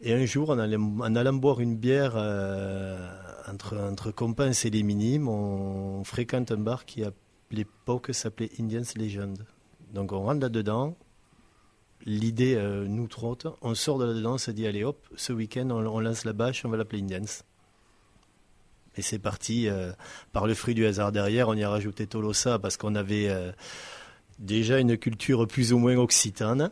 Et 0.01 0.11
un 0.11 0.25
jour, 0.25 0.49
en 0.49 0.59
allant, 0.59 0.91
en 0.99 1.15
allant 1.15 1.33
boire 1.33 1.61
une 1.61 1.77
bière 1.77 2.15
euh, 2.17 3.09
entre, 3.49 3.77
entre 3.77 4.11
copains 4.11 4.51
et 4.51 4.69
les 4.69 4.83
minimes, 4.83 5.29
on 5.29 6.03
fréquente 6.03 6.51
un 6.51 6.57
bar 6.57 6.83
qui 6.83 7.05
à 7.05 7.11
l'époque 7.51 8.13
s'appelait 8.13 8.51
Indians 8.59 8.83
Legend. 8.97 9.37
Donc 9.93 10.11
on 10.11 10.23
rentre 10.23 10.41
là-dedans, 10.41 10.97
l'idée 12.05 12.55
euh, 12.55 12.85
nous 12.87 13.07
trotte, 13.07 13.47
on 13.61 13.73
sort 13.75 13.97
de 13.97 14.05
là-dedans, 14.05 14.35
on 14.35 14.37
se 14.37 14.51
dit 14.51 14.67
allez 14.67 14.83
hop, 14.83 15.05
ce 15.15 15.33
week-end 15.33 15.69
on, 15.71 15.85
on 15.85 15.99
lance 15.99 16.25
la 16.25 16.33
bâche, 16.33 16.63
on 16.65 16.69
va 16.69 16.77
l'appeler 16.77 17.01
Indians. 17.01 17.25
Et 18.97 19.01
c'est 19.01 19.19
parti 19.19 19.67
euh, 19.67 19.91
par 20.31 20.47
le 20.47 20.53
fruit 20.53 20.73
du 20.73 20.85
hasard 20.85 21.11
derrière, 21.11 21.49
on 21.49 21.53
y 21.55 21.63
a 21.63 21.69
rajouté 21.69 22.07
Tolosa 22.07 22.59
parce 22.59 22.77
qu'on 22.77 22.95
avait 22.95 23.27
euh, 23.27 23.51
déjà 24.39 24.79
une 24.79 24.97
culture 24.97 25.45
plus 25.47 25.73
ou 25.73 25.79
moins 25.79 25.97
occitane. 25.97 26.71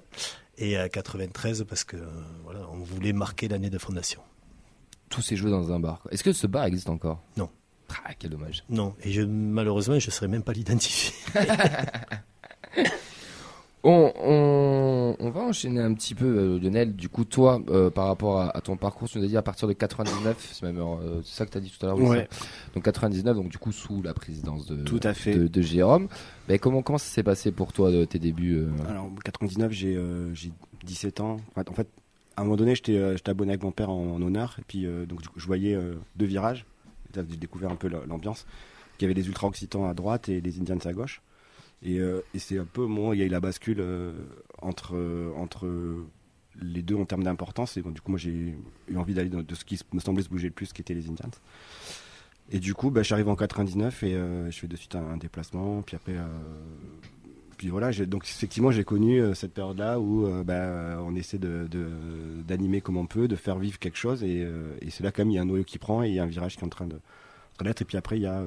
Et 0.59 0.77
à 0.77 0.87
93 0.87 1.65
parce 1.67 1.83
que 1.83 1.97
voilà, 2.43 2.59
on 2.71 2.77
voulait 2.77 3.11
marquer 3.11 3.47
l'année 3.47 3.71
de 3.71 3.79
fondation. 3.79 4.21
Tout 5.09 5.21
s'est 5.21 5.35
joué 5.35 5.49
dans 5.49 5.71
un 5.71 5.79
bar. 5.79 6.01
Est-ce 6.11 6.23
que 6.23 6.31
ce 6.31 6.45
bar 6.45 6.65
existe 6.65 6.89
encore? 6.89 7.21
Non. 7.37 7.49
Ah, 8.05 8.13
quel 8.17 8.29
dommage. 8.29 8.63
Non, 8.69 8.95
et 9.03 9.11
je, 9.11 9.21
malheureusement, 9.23 9.99
je 9.99 10.07
ne 10.07 10.11
saurais 10.11 10.27
même 10.27 10.43
pas 10.43 10.53
l'identifier. 10.53 11.13
On, 13.85 14.13
on, 14.15 14.62
on 15.23 15.29
va 15.31 15.41
enchaîner 15.41 15.79
un 15.81 15.93
petit 15.93 16.13
peu, 16.15 16.25
euh, 16.25 16.59
Lionel. 16.59 16.95
Du 16.95 17.09
coup, 17.09 17.23
toi, 17.25 17.61
euh, 17.69 17.89
par 17.89 18.07
rapport 18.07 18.39
à, 18.41 18.55
à 18.55 18.61
ton 18.61 18.77
parcours, 18.77 19.09
tu 19.09 19.17
nous 19.17 19.23
as 19.23 19.27
dit 19.27 19.37
à 19.37 19.41
partir 19.41 19.67
de 19.67 19.73
99, 19.73 20.49
c'est 20.53 20.63
même 20.65 20.77
euh, 20.79 21.21
ça 21.23 21.45
que 21.45 21.51
tu 21.51 21.57
as 21.57 21.61
dit 21.61 21.71
tout 21.71 21.85
à 21.85 21.89
l'heure. 21.89 21.99
Ouais. 21.99 22.27
Donc 22.75 22.83
99, 22.83 23.35
donc 23.35 23.49
du 23.49 23.57
coup 23.57 23.71
sous 23.71 24.01
la 24.01 24.13
présidence 24.13 24.65
de, 24.67 24.83
Tout 24.83 24.99
à 25.03 25.13
fait. 25.13 25.33
de, 25.35 25.47
de 25.47 25.61
Jérôme. 25.61 26.07
Mais 26.49 26.59
comment, 26.59 26.81
comment 26.81 26.97
ça 26.97 27.05
s'est 27.07 27.23
passé 27.23 27.51
pour 27.51 27.73
toi, 27.73 27.91
de 27.91 28.05
tes 28.05 28.19
débuts 28.19 28.57
euh, 28.57 28.69
Alors, 28.89 29.05
en 29.05 29.15
99, 29.23 29.71
j'ai 29.71 29.95
euh, 29.95 30.33
j'ai 30.35 30.51
17 30.85 31.21
ans. 31.21 31.37
En 31.55 31.73
fait, 31.73 31.87
à 32.35 32.41
un 32.41 32.43
moment 32.43 32.57
donné, 32.57 32.75
j'étais 32.75 32.99
abonné 33.25 33.51
avec 33.51 33.63
mon 33.63 33.71
père 33.71 33.89
en, 33.89 34.15
en 34.15 34.21
honneur, 34.21 34.55
et 34.59 34.63
puis 34.67 34.85
donc 35.07 35.19
je 35.35 35.45
voyais 35.45 35.77
deux 36.15 36.25
virages. 36.25 36.65
J'ai 37.15 37.21
découvert 37.37 37.69
un 37.71 37.75
peu 37.75 37.87
la- 37.87 38.05
l'ambiance. 38.07 38.45
Il 38.99 39.03
y 39.03 39.05
avait 39.05 39.13
les 39.13 39.27
ultra-occitans 39.27 39.87
à 39.87 39.93
droite 39.93 40.29
et 40.29 40.41
les 40.41 40.59
Indians 40.59 40.77
à 40.83 40.93
gauche. 40.93 41.21
Et, 41.83 41.99
euh, 41.99 42.21
et 42.33 42.39
c'est 42.39 42.57
un 42.57 42.65
peu 42.65 42.85
moi, 42.85 43.15
il 43.15 43.19
y 43.19 43.21
a 43.21 43.25
eu 43.25 43.29
la 43.29 43.39
bascule 43.39 43.79
euh, 43.79 44.13
entre, 44.61 44.95
euh, 44.95 45.33
entre 45.35 45.67
les 46.61 46.81
deux 46.81 46.95
en 46.95 47.05
termes 47.05 47.23
d'importance. 47.23 47.77
Et 47.77 47.81
bon, 47.81 47.91
du 47.91 48.01
coup, 48.01 48.11
moi, 48.11 48.19
j'ai 48.19 48.31
eu 48.31 48.97
envie 48.97 49.13
d'aller 49.13 49.29
de 49.29 49.55
ce 49.55 49.65
qui 49.65 49.79
me 49.91 49.99
semblait 49.99 50.23
se 50.23 50.29
bouger 50.29 50.47
le 50.47 50.53
plus, 50.53 50.71
qui 50.71 50.81
était 50.81 50.93
les 50.93 51.09
Indians. 51.09 51.31
Et 52.51 52.59
du 52.59 52.73
coup, 52.73 52.89
bah, 52.89 53.01
arrivé 53.09 53.29
en 53.29 53.35
99 53.35 54.03
et 54.03 54.11
je 54.13 54.57
fais 54.57 54.67
de 54.67 54.75
suite 54.75 54.95
un, 54.95 55.17
déplacement. 55.17 55.81
Puis 55.81 55.95
après, 55.95 56.15
puis 57.57 57.69
voilà, 57.69 57.91
donc 58.05 58.25
effectivement, 58.25 58.69
j'ai 58.69 58.83
connu 58.83 59.21
cette 59.33 59.53
période-là 59.53 59.99
où 59.99 60.27
bah, 60.43 60.99
on 61.01 61.15
essaie 61.15 61.37
de, 61.37 61.67
d'animer 62.45 62.81
comme 62.81 62.97
on 62.97 63.07
peut, 63.07 63.29
de 63.29 63.37
faire 63.37 63.57
vivre 63.57 63.79
quelque 63.79 63.97
chose. 63.97 64.23
Et, 64.23 64.45
c'est 64.89 65.03
là, 65.03 65.11
quand 65.11 65.21
même, 65.21 65.31
il 65.31 65.35
y 65.35 65.37
a 65.37 65.41
un 65.41 65.45
noyau 65.45 65.63
qui 65.63 65.79
prend 65.79 66.03
et 66.03 66.09
il 66.09 66.15
y 66.15 66.19
a 66.19 66.23
un 66.23 66.27
virage 66.27 66.57
qui 66.57 66.61
est 66.61 66.65
en 66.65 66.69
train 66.69 66.87
de 66.87 66.99
de. 67.59 67.69
Et 67.69 67.85
puis 67.85 67.97
après, 67.97 68.17
il 68.17 68.23
y 68.23 68.27
a 68.27 68.43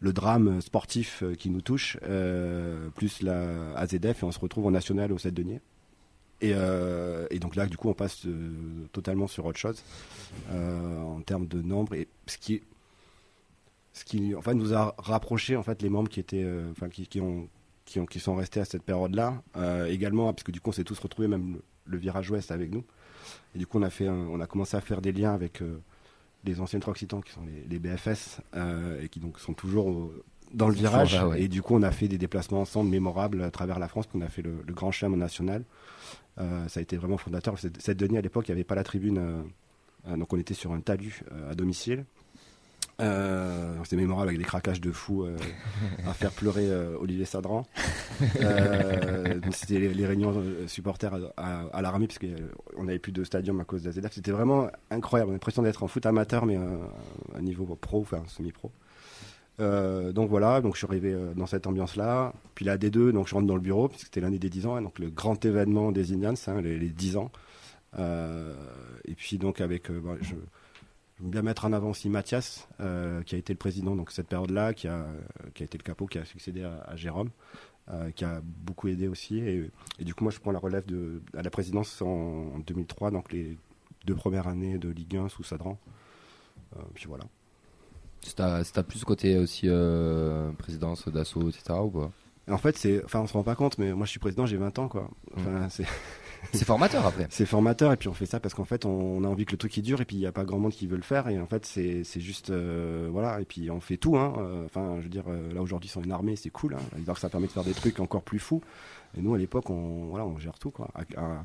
le 0.00 0.12
drame 0.12 0.60
sportif 0.62 1.22
euh, 1.22 1.34
qui 1.34 1.50
nous 1.50 1.60
touche, 1.60 1.98
euh, 2.04 2.88
plus 2.96 3.22
la 3.22 3.74
AZF, 3.76 4.22
et 4.22 4.24
on 4.24 4.32
se 4.32 4.38
retrouve 4.38 4.66
en 4.66 4.70
national 4.70 5.12
au 5.12 5.18
7 5.18 5.34
deniers. 5.34 5.60
Et, 6.40 6.52
euh, 6.54 7.26
et 7.30 7.38
donc 7.38 7.54
là, 7.54 7.66
du 7.66 7.76
coup, 7.76 7.90
on 7.90 7.94
passe 7.94 8.26
totalement 8.92 9.26
sur 9.26 9.44
autre 9.44 9.58
chose 9.58 9.82
en 10.50 11.20
termes 11.20 11.46
de 11.46 11.60
nombre. 11.60 11.92
Et 11.94 12.08
ce 12.26 12.38
qui, 12.38 12.62
ce 13.92 14.04
qui 14.06 14.34
en 14.34 14.54
nous 14.54 14.72
a 14.72 14.94
rapproché 14.96 15.56
en 15.56 15.62
fait, 15.62 15.82
les 15.82 15.90
membres 15.90 16.08
qui, 16.08 16.18
étaient, 16.18 16.46
enfin, 16.70 16.88
qui, 16.88 17.06
qui, 17.06 17.20
ont, 17.20 17.46
qui, 17.84 18.00
ont, 18.00 18.06
qui 18.06 18.20
sont 18.20 18.34
restés 18.36 18.60
à 18.60 18.64
cette 18.64 18.84
période-là. 18.84 19.42
Également, 19.88 20.32
parce 20.32 20.42
que 20.44 20.50
du 20.52 20.62
coup, 20.62 20.70
on 20.70 20.72
s'est 20.72 20.84
tous 20.84 20.98
retrouvés, 20.98 21.28
même 21.28 21.54
le- 21.56 21.62
le 21.86 21.98
virage 21.98 22.30
ouest 22.30 22.50
avec 22.52 22.70
nous. 22.72 22.84
Et 23.54 23.58
du 23.58 23.66
coup, 23.66 23.78
on 23.78 23.82
a, 23.82 23.90
fait 23.90 24.08
on 24.08 24.40
a 24.40 24.46
commencé 24.46 24.78
à 24.78 24.80
faire 24.80 25.02
des 25.02 25.12
liens 25.12 25.34
avec 25.34 25.60
les 26.44 26.60
anciennes 26.60 26.82
Occitans 26.86 27.20
qui 27.20 27.32
sont 27.32 27.42
les, 27.68 27.78
BFS 27.78 28.40
et 29.02 29.08
qui 29.08 29.20
donc 29.20 29.38
sont 29.38 29.52
toujours 29.52 30.10
dans 30.52 30.68
le 30.68 30.74
virage. 30.74 31.18
Et 31.36 31.48
du 31.48 31.62
coup, 31.62 31.74
on 31.74 31.82
a 31.82 31.90
fait 31.90 32.08
des 32.08 32.18
déplacements 32.18 32.60
ensemble 32.62 32.90
mémorables 32.90 33.42
à 33.42 33.50
travers 33.50 33.78
la 33.78 33.88
France. 33.88 34.06
On 34.14 34.20
a 34.20 34.28
fait 34.28 34.42
le, 34.42 34.62
Grand 34.68 34.90
Chelem 34.90 35.16
national. 35.16 35.64
ça 36.36 36.44
a 36.76 36.80
été 36.80 36.96
vraiment 36.96 37.18
fondateur. 37.18 37.58
Cette 37.58 37.98
Denis, 37.98 38.18
à 38.18 38.22
l'époque, 38.22 38.48
il 38.48 38.52
n'y 38.52 38.56
avait 38.56 38.64
pas 38.64 38.74
la 38.74 38.84
tribune. 38.84 39.44
donc, 40.08 40.32
on 40.32 40.38
était 40.38 40.54
sur 40.54 40.72
un 40.72 40.80
talus 40.80 41.22
à 41.50 41.54
domicile. 41.54 42.04
Euh, 43.00 43.74
C'était 43.84 43.96
mémorable 43.96 44.28
avec 44.28 44.38
des 44.38 44.44
craquages 44.44 44.80
de 44.80 44.92
fous 44.92 45.24
euh, 45.24 45.36
à 46.06 46.12
faire 46.12 46.32
pleurer 46.32 46.68
euh, 46.68 46.96
Olivier 46.98 47.24
Sadran. 47.24 47.66
C'était 49.52 49.78
les, 49.78 50.06
réunions 50.06 50.42
supporters 50.66 51.14
à, 51.36 51.62
à, 51.72 51.82
l'Armée 51.82 52.06
parce 52.06 52.18
qu'on 52.18 52.84
n'avait 52.84 52.98
plus 52.98 53.12
de 53.12 53.24
stadium 53.24 53.60
à 53.60 53.64
cause 53.64 53.82
de 53.82 53.90
la 53.90 53.92
ZF. 53.92 54.12
C'était 54.12 54.32
vraiment 54.32 54.68
incroyable. 54.90 55.30
On 55.30 55.32
a 55.32 55.36
l'impression 55.36 55.62
d'être 55.62 55.82
en 55.82 55.88
foot 55.88 56.04
amateur 56.06 56.46
mais 56.46 56.58
à 57.34 57.40
niveau 57.40 57.64
pro, 57.80 58.00
enfin 58.00 58.22
semi-pro. 58.26 58.70
donc 59.58 60.28
voilà, 60.28 60.60
donc 60.60 60.74
je 60.74 60.78
suis 60.78 60.86
arrivé 60.86 61.16
dans 61.36 61.46
cette 61.46 61.66
ambiance-là. 61.66 62.34
Puis 62.54 62.64
la 62.64 62.76
D2, 62.76 63.12
donc 63.12 63.28
je 63.28 63.34
rentre 63.34 63.46
dans 63.46 63.56
le 63.56 63.60
bureau, 63.60 63.88
puisque 63.88 64.06
c'était 64.06 64.20
l'année 64.20 64.38
des 64.38 64.50
10 64.50 64.66
ans, 64.66 64.76
hein, 64.76 64.82
donc 64.82 64.98
le 64.98 65.10
grand 65.10 65.42
événement 65.44 65.92
des 65.92 66.12
Indians, 66.12 66.34
hein, 66.46 66.60
les, 66.60 66.78
les, 66.78 66.88
10 66.90 67.16
ans. 67.16 67.30
et 67.98 69.14
puis 69.16 69.38
donc 69.38 69.60
avec, 69.60 69.90
bah, 69.90 70.16
je, 70.20 70.34
bien 71.20 71.42
mettre 71.42 71.64
en 71.64 71.72
avant 71.72 71.90
aussi 71.90 72.08
Mathias, 72.08 72.68
euh, 72.80 73.22
qui 73.22 73.34
a 73.34 73.38
été 73.38 73.52
le 73.52 73.58
président 73.58 73.94
donc 73.96 74.10
cette 74.10 74.28
période-là, 74.28 74.74
qui 74.74 74.88
a, 74.88 75.06
qui 75.54 75.62
a 75.62 75.66
été 75.66 75.78
le 75.78 75.82
capot, 75.82 76.06
qui 76.06 76.18
a 76.18 76.24
succédé 76.24 76.62
à, 76.62 76.96
Jérôme, 76.96 77.30
euh, 77.90 78.10
qui 78.10 78.24
a 78.24 78.40
beaucoup 78.42 78.88
aidé 78.88 79.08
aussi. 79.08 79.38
Et, 79.38 79.70
du 80.00 80.14
coup, 80.14 80.24
moi, 80.24 80.32
je 80.32 80.38
prends 80.38 80.52
la 80.52 80.58
relève 80.58 80.86
de, 80.86 81.22
à 81.36 81.42
la 81.42 81.50
présidence 81.50 82.00
en, 82.02 82.58
2003, 82.60 83.10
donc 83.10 83.32
les 83.32 83.56
deux 84.06 84.14
premières 84.14 84.48
années 84.48 84.78
de 84.78 84.88
Ligue 84.88 85.16
1 85.16 85.28
sous 85.28 85.42
Sadran. 85.42 85.78
Euh, 86.76 86.82
puis 86.94 87.06
voilà. 87.06 87.24
C'est 88.22 88.40
à, 88.40 88.82
plus 88.82 89.02
côté 89.04 89.38
aussi 89.38 89.68
présidence 90.58 91.08
d'assaut, 91.08 91.48
etc. 91.48 91.78
ou 91.82 91.88
quoi 91.88 92.12
En 92.50 92.58
fait, 92.58 92.76
c'est, 92.76 93.02
enfin, 93.04 93.20
on 93.20 93.26
se 93.26 93.32
rend 93.32 93.42
pas 93.42 93.54
compte, 93.54 93.78
mais 93.78 93.92
moi, 93.92 94.04
je 94.04 94.10
suis 94.10 94.20
président, 94.20 94.46
j'ai 94.46 94.58
20 94.58 94.78
ans, 94.78 94.88
quoi. 94.88 95.10
Enfin, 95.36 95.68
c'est 95.70 95.86
c'est 96.52 96.64
formateur 96.64 97.06
après. 97.06 97.26
c'est 97.30 97.46
formateur 97.46 97.92
et 97.92 97.96
puis 97.96 98.08
on 98.08 98.14
fait 98.14 98.26
ça 98.26 98.40
parce 98.40 98.54
qu'en 98.54 98.64
fait 98.64 98.84
on, 98.84 99.22
a 99.24 99.28
envie 99.28 99.44
que 99.44 99.52
le 99.52 99.58
truc 99.58 99.72
qui 99.72 99.82
dure 99.82 100.00
et 100.00 100.04
puis 100.04 100.16
il 100.16 100.20
n'y 100.20 100.26
a 100.26 100.32
pas 100.32 100.44
grand 100.44 100.58
monde 100.58 100.72
qui 100.72 100.86
veut 100.86 100.96
le 100.96 101.02
faire 101.02 101.28
et 101.28 101.38
en 101.38 101.46
fait 101.46 101.64
c'est 101.66 102.20
juste 102.20 102.50
euh, 102.50 103.08
voilà 103.10 103.40
et 103.40 103.44
puis 103.44 103.70
on 103.70 103.80
fait 103.80 103.96
tout 103.96 104.16
hein. 104.16 104.34
Euh, 104.38 104.64
enfin 104.64 104.96
je 104.98 105.04
veux 105.04 105.08
dire 105.08 105.24
euh, 105.28 105.52
là 105.52 105.62
aujourd'hui 105.62 105.88
sont 105.88 106.02
une 106.02 106.12
armée 106.12 106.36
c'est 106.36 106.50
cool 106.50 106.74
hein. 106.74 107.12
que 107.12 107.20
ça 107.20 107.28
permet 107.28 107.46
de 107.46 107.52
faire 107.52 107.64
des 107.64 107.74
trucs 107.74 108.00
encore 108.00 108.22
plus 108.22 108.38
fous 108.38 108.62
et 109.16 109.22
nous 109.22 109.34
à 109.34 109.38
l'époque 109.38 109.70
on 109.70 110.06
voilà 110.06 110.24
on 110.26 110.38
gère 110.38 110.58
tout 110.58 110.70
quoi 110.70 110.88
à, 110.94 111.44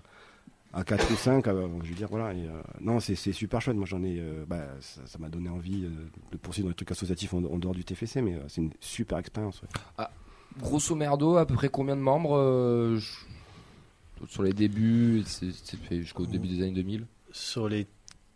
à, 0.73 0.83
4 0.83 1.11
ou 1.11 1.15
5 1.15 1.45
je 1.45 1.89
veux 1.89 1.95
dire 1.95 2.07
voilà 2.09 2.33
non 2.81 2.99
c'est 2.99 3.15
super 3.15 3.61
chouette 3.61 3.77
moi 3.77 3.85
j'en 3.85 4.03
ai 4.03 4.21
bah, 4.47 4.65
ça 4.81 5.19
m'a 5.19 5.29
donné 5.29 5.49
envie 5.49 5.87
de 6.31 6.37
poursuivre 6.37 6.67
dans 6.67 6.71
les 6.71 6.75
trucs 6.75 6.91
associatifs 6.91 7.33
en, 7.33 7.41
dehors 7.41 7.73
du 7.73 7.83
TFC 7.83 8.21
mais 8.21 8.37
c'est 8.47 8.61
une 8.61 8.71
super 8.79 9.17
expérience 9.17 9.61
ah, 9.97 10.11
grosso 10.59 10.95
merdo 10.95 11.37
à 11.37 11.45
peu 11.45 11.55
près 11.55 11.69
combien 11.69 11.95
de 11.95 12.01
membres 12.01 12.97
sur 14.27 14.43
les 14.43 14.53
débuts, 14.53 15.23
c'est 15.25 15.51
fait 15.77 16.01
jusqu'au 16.01 16.25
début 16.25 16.47
des 16.47 16.63
années 16.63 16.71
2000 16.71 17.05
Sur 17.31 17.67
les 17.69 17.87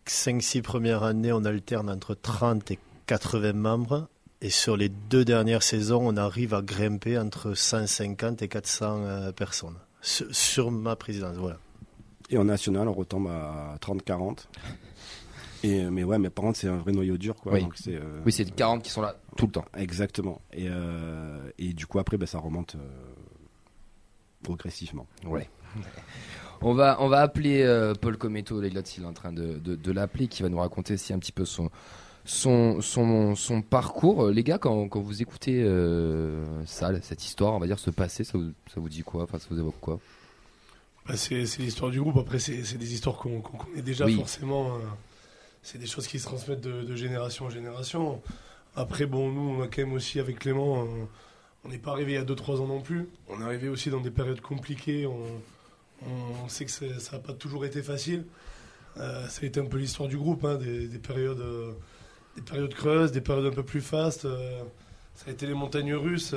5-6 0.06 0.62
premières 0.62 1.02
années, 1.02 1.32
on 1.32 1.44
alterne 1.44 1.90
entre 1.90 2.14
30 2.14 2.70
et 2.70 2.78
80 3.06 3.52
membres. 3.52 4.08
Et 4.42 4.50
sur 4.50 4.76
les 4.76 4.88
deux 4.88 5.24
dernières 5.24 5.62
saisons, 5.62 6.00
on 6.02 6.16
arrive 6.16 6.54
à 6.54 6.62
grimper 6.62 7.18
entre 7.18 7.54
150 7.54 8.40
et 8.42 8.48
400 8.48 9.02
euh, 9.02 9.32
personnes. 9.32 9.76
Sur, 10.00 10.70
ma 10.70 10.96
présidence, 10.96 11.36
voilà. 11.36 11.58
Et 12.30 12.38
en 12.38 12.44
national, 12.44 12.88
on 12.88 12.94
retombe 12.94 13.28
à 13.28 13.76
30-40. 13.82 14.46
Et, 15.62 15.84
mais 15.90 16.04
ouais, 16.04 16.18
mais 16.18 16.30
par 16.30 16.46
contre, 16.46 16.58
c'est 16.58 16.68
un 16.68 16.78
vrai 16.78 16.92
noyau 16.92 17.18
dur. 17.18 17.34
Quoi. 17.36 17.52
Oui, 17.52 17.66
c'est 17.74 17.96
euh, 17.96 18.22
oui, 18.24 18.32
40 18.32 18.82
qui 18.82 18.90
sont 18.90 19.02
là 19.02 19.16
tout 19.36 19.44
le 19.44 19.52
temps. 19.52 19.64
Exactement. 19.76 20.40
Et, 20.54 20.68
euh, 20.70 21.50
et 21.58 21.74
du 21.74 21.86
coup, 21.86 21.98
après, 21.98 22.16
bah, 22.16 22.24
ça 22.24 22.38
remonte 22.38 22.76
progressivement. 24.42 25.06
Ouais. 25.26 25.50
On 26.62 26.74
va, 26.74 26.98
on 27.00 27.08
va 27.08 27.20
appeler 27.20 27.62
euh, 27.62 27.94
Paul 27.94 28.18
Cometto, 28.18 28.60
là, 28.60 28.68
s'il 28.84 29.04
est 29.04 29.06
en 29.06 29.14
train 29.14 29.32
de, 29.32 29.58
de, 29.58 29.92
l'appeler, 29.92 30.28
qui 30.28 30.42
va 30.42 30.50
nous 30.50 30.58
raconter 30.58 30.94
aussi 30.94 31.14
un 31.14 31.18
petit 31.18 31.32
peu 31.32 31.46
son, 31.46 31.70
son, 32.26 32.82
son, 32.82 33.34
son 33.34 33.62
parcours. 33.62 34.26
Euh, 34.26 34.32
les 34.32 34.42
gars, 34.42 34.58
quand, 34.58 34.88
quand 34.88 35.00
vous 35.00 35.22
écoutez 35.22 35.62
euh, 35.62 36.44
ça, 36.66 36.90
cette 37.00 37.24
histoire, 37.24 37.54
on 37.54 37.60
va 37.60 37.66
dire 37.66 37.78
ce 37.78 37.90
passé, 37.90 38.24
ça 38.24 38.36
vous, 38.36 38.52
ça 38.72 38.78
vous 38.78 38.90
dit 38.90 39.02
quoi? 39.02 39.22
Enfin, 39.22 39.38
ça 39.38 39.46
vous 39.50 39.58
évoque 39.58 39.80
quoi? 39.80 40.00
Bah, 41.06 41.16
C'est 41.16 41.42
l'histoire 41.58 41.90
du 41.90 41.98
groupe. 41.98 42.18
Après, 42.18 42.38
c'est 42.38 42.76
des 42.76 42.92
histoires 42.92 43.16
qu'on 43.16 43.40
connaît 43.40 43.80
déjà 43.80 44.06
forcément. 44.06 44.76
c'est 45.62 45.78
des 45.78 45.86
choses 45.86 46.06
qui 46.06 46.18
se 46.18 46.26
transmettent 46.26 46.60
de, 46.60 46.94
génération 46.94 47.46
en 47.46 47.50
génération. 47.50 48.20
Après, 48.76 49.06
bon, 49.06 49.30
nous, 49.32 49.60
on 49.60 49.62
a 49.62 49.66
quand 49.66 49.78
même 49.82 49.94
aussi 49.94 50.20
avec 50.20 50.40
Clément. 50.40 50.86
on 51.64 51.68
n'est 51.70 51.78
pas 51.78 51.92
arrivé 51.92 52.12
il 52.12 52.16
y 52.16 52.18
a 52.18 52.24
2-3 52.24 52.60
ans 52.60 52.66
non 52.66 52.82
plus. 52.82 53.08
On 53.30 53.40
est 53.40 53.44
arrivé 53.44 53.70
aussi 53.70 53.88
dans 53.88 54.00
des 54.00 54.10
périodes 54.10 54.42
compliquées. 54.42 55.06
On, 55.06 55.24
on 56.06 56.48
sait 56.48 56.64
que 56.64 56.70
ça 56.70 57.12
n'a 57.12 57.18
pas 57.18 57.32
toujours 57.32 57.64
été 57.64 57.82
facile. 57.82 58.24
Euh, 58.96 59.28
ça 59.28 59.42
a 59.42 59.46
été 59.46 59.60
un 59.60 59.66
peu 59.66 59.78
l'histoire 59.78 60.08
du 60.08 60.16
groupe, 60.16 60.44
hein, 60.44 60.56
des, 60.56 60.88
périodes, 60.98 61.40
euh, 61.40 61.72
des 62.36 62.42
périodes 62.42 62.74
creuses, 62.74 63.12
des 63.12 63.20
périodes 63.20 63.46
un 63.46 63.54
peu 63.54 63.62
plus 63.62 63.80
fastes. 63.80 64.24
Euh, 64.24 64.62
ça 65.14 65.28
a 65.28 65.32
été 65.32 65.46
les 65.46 65.54
montagnes 65.54 65.94
russes 65.94 66.34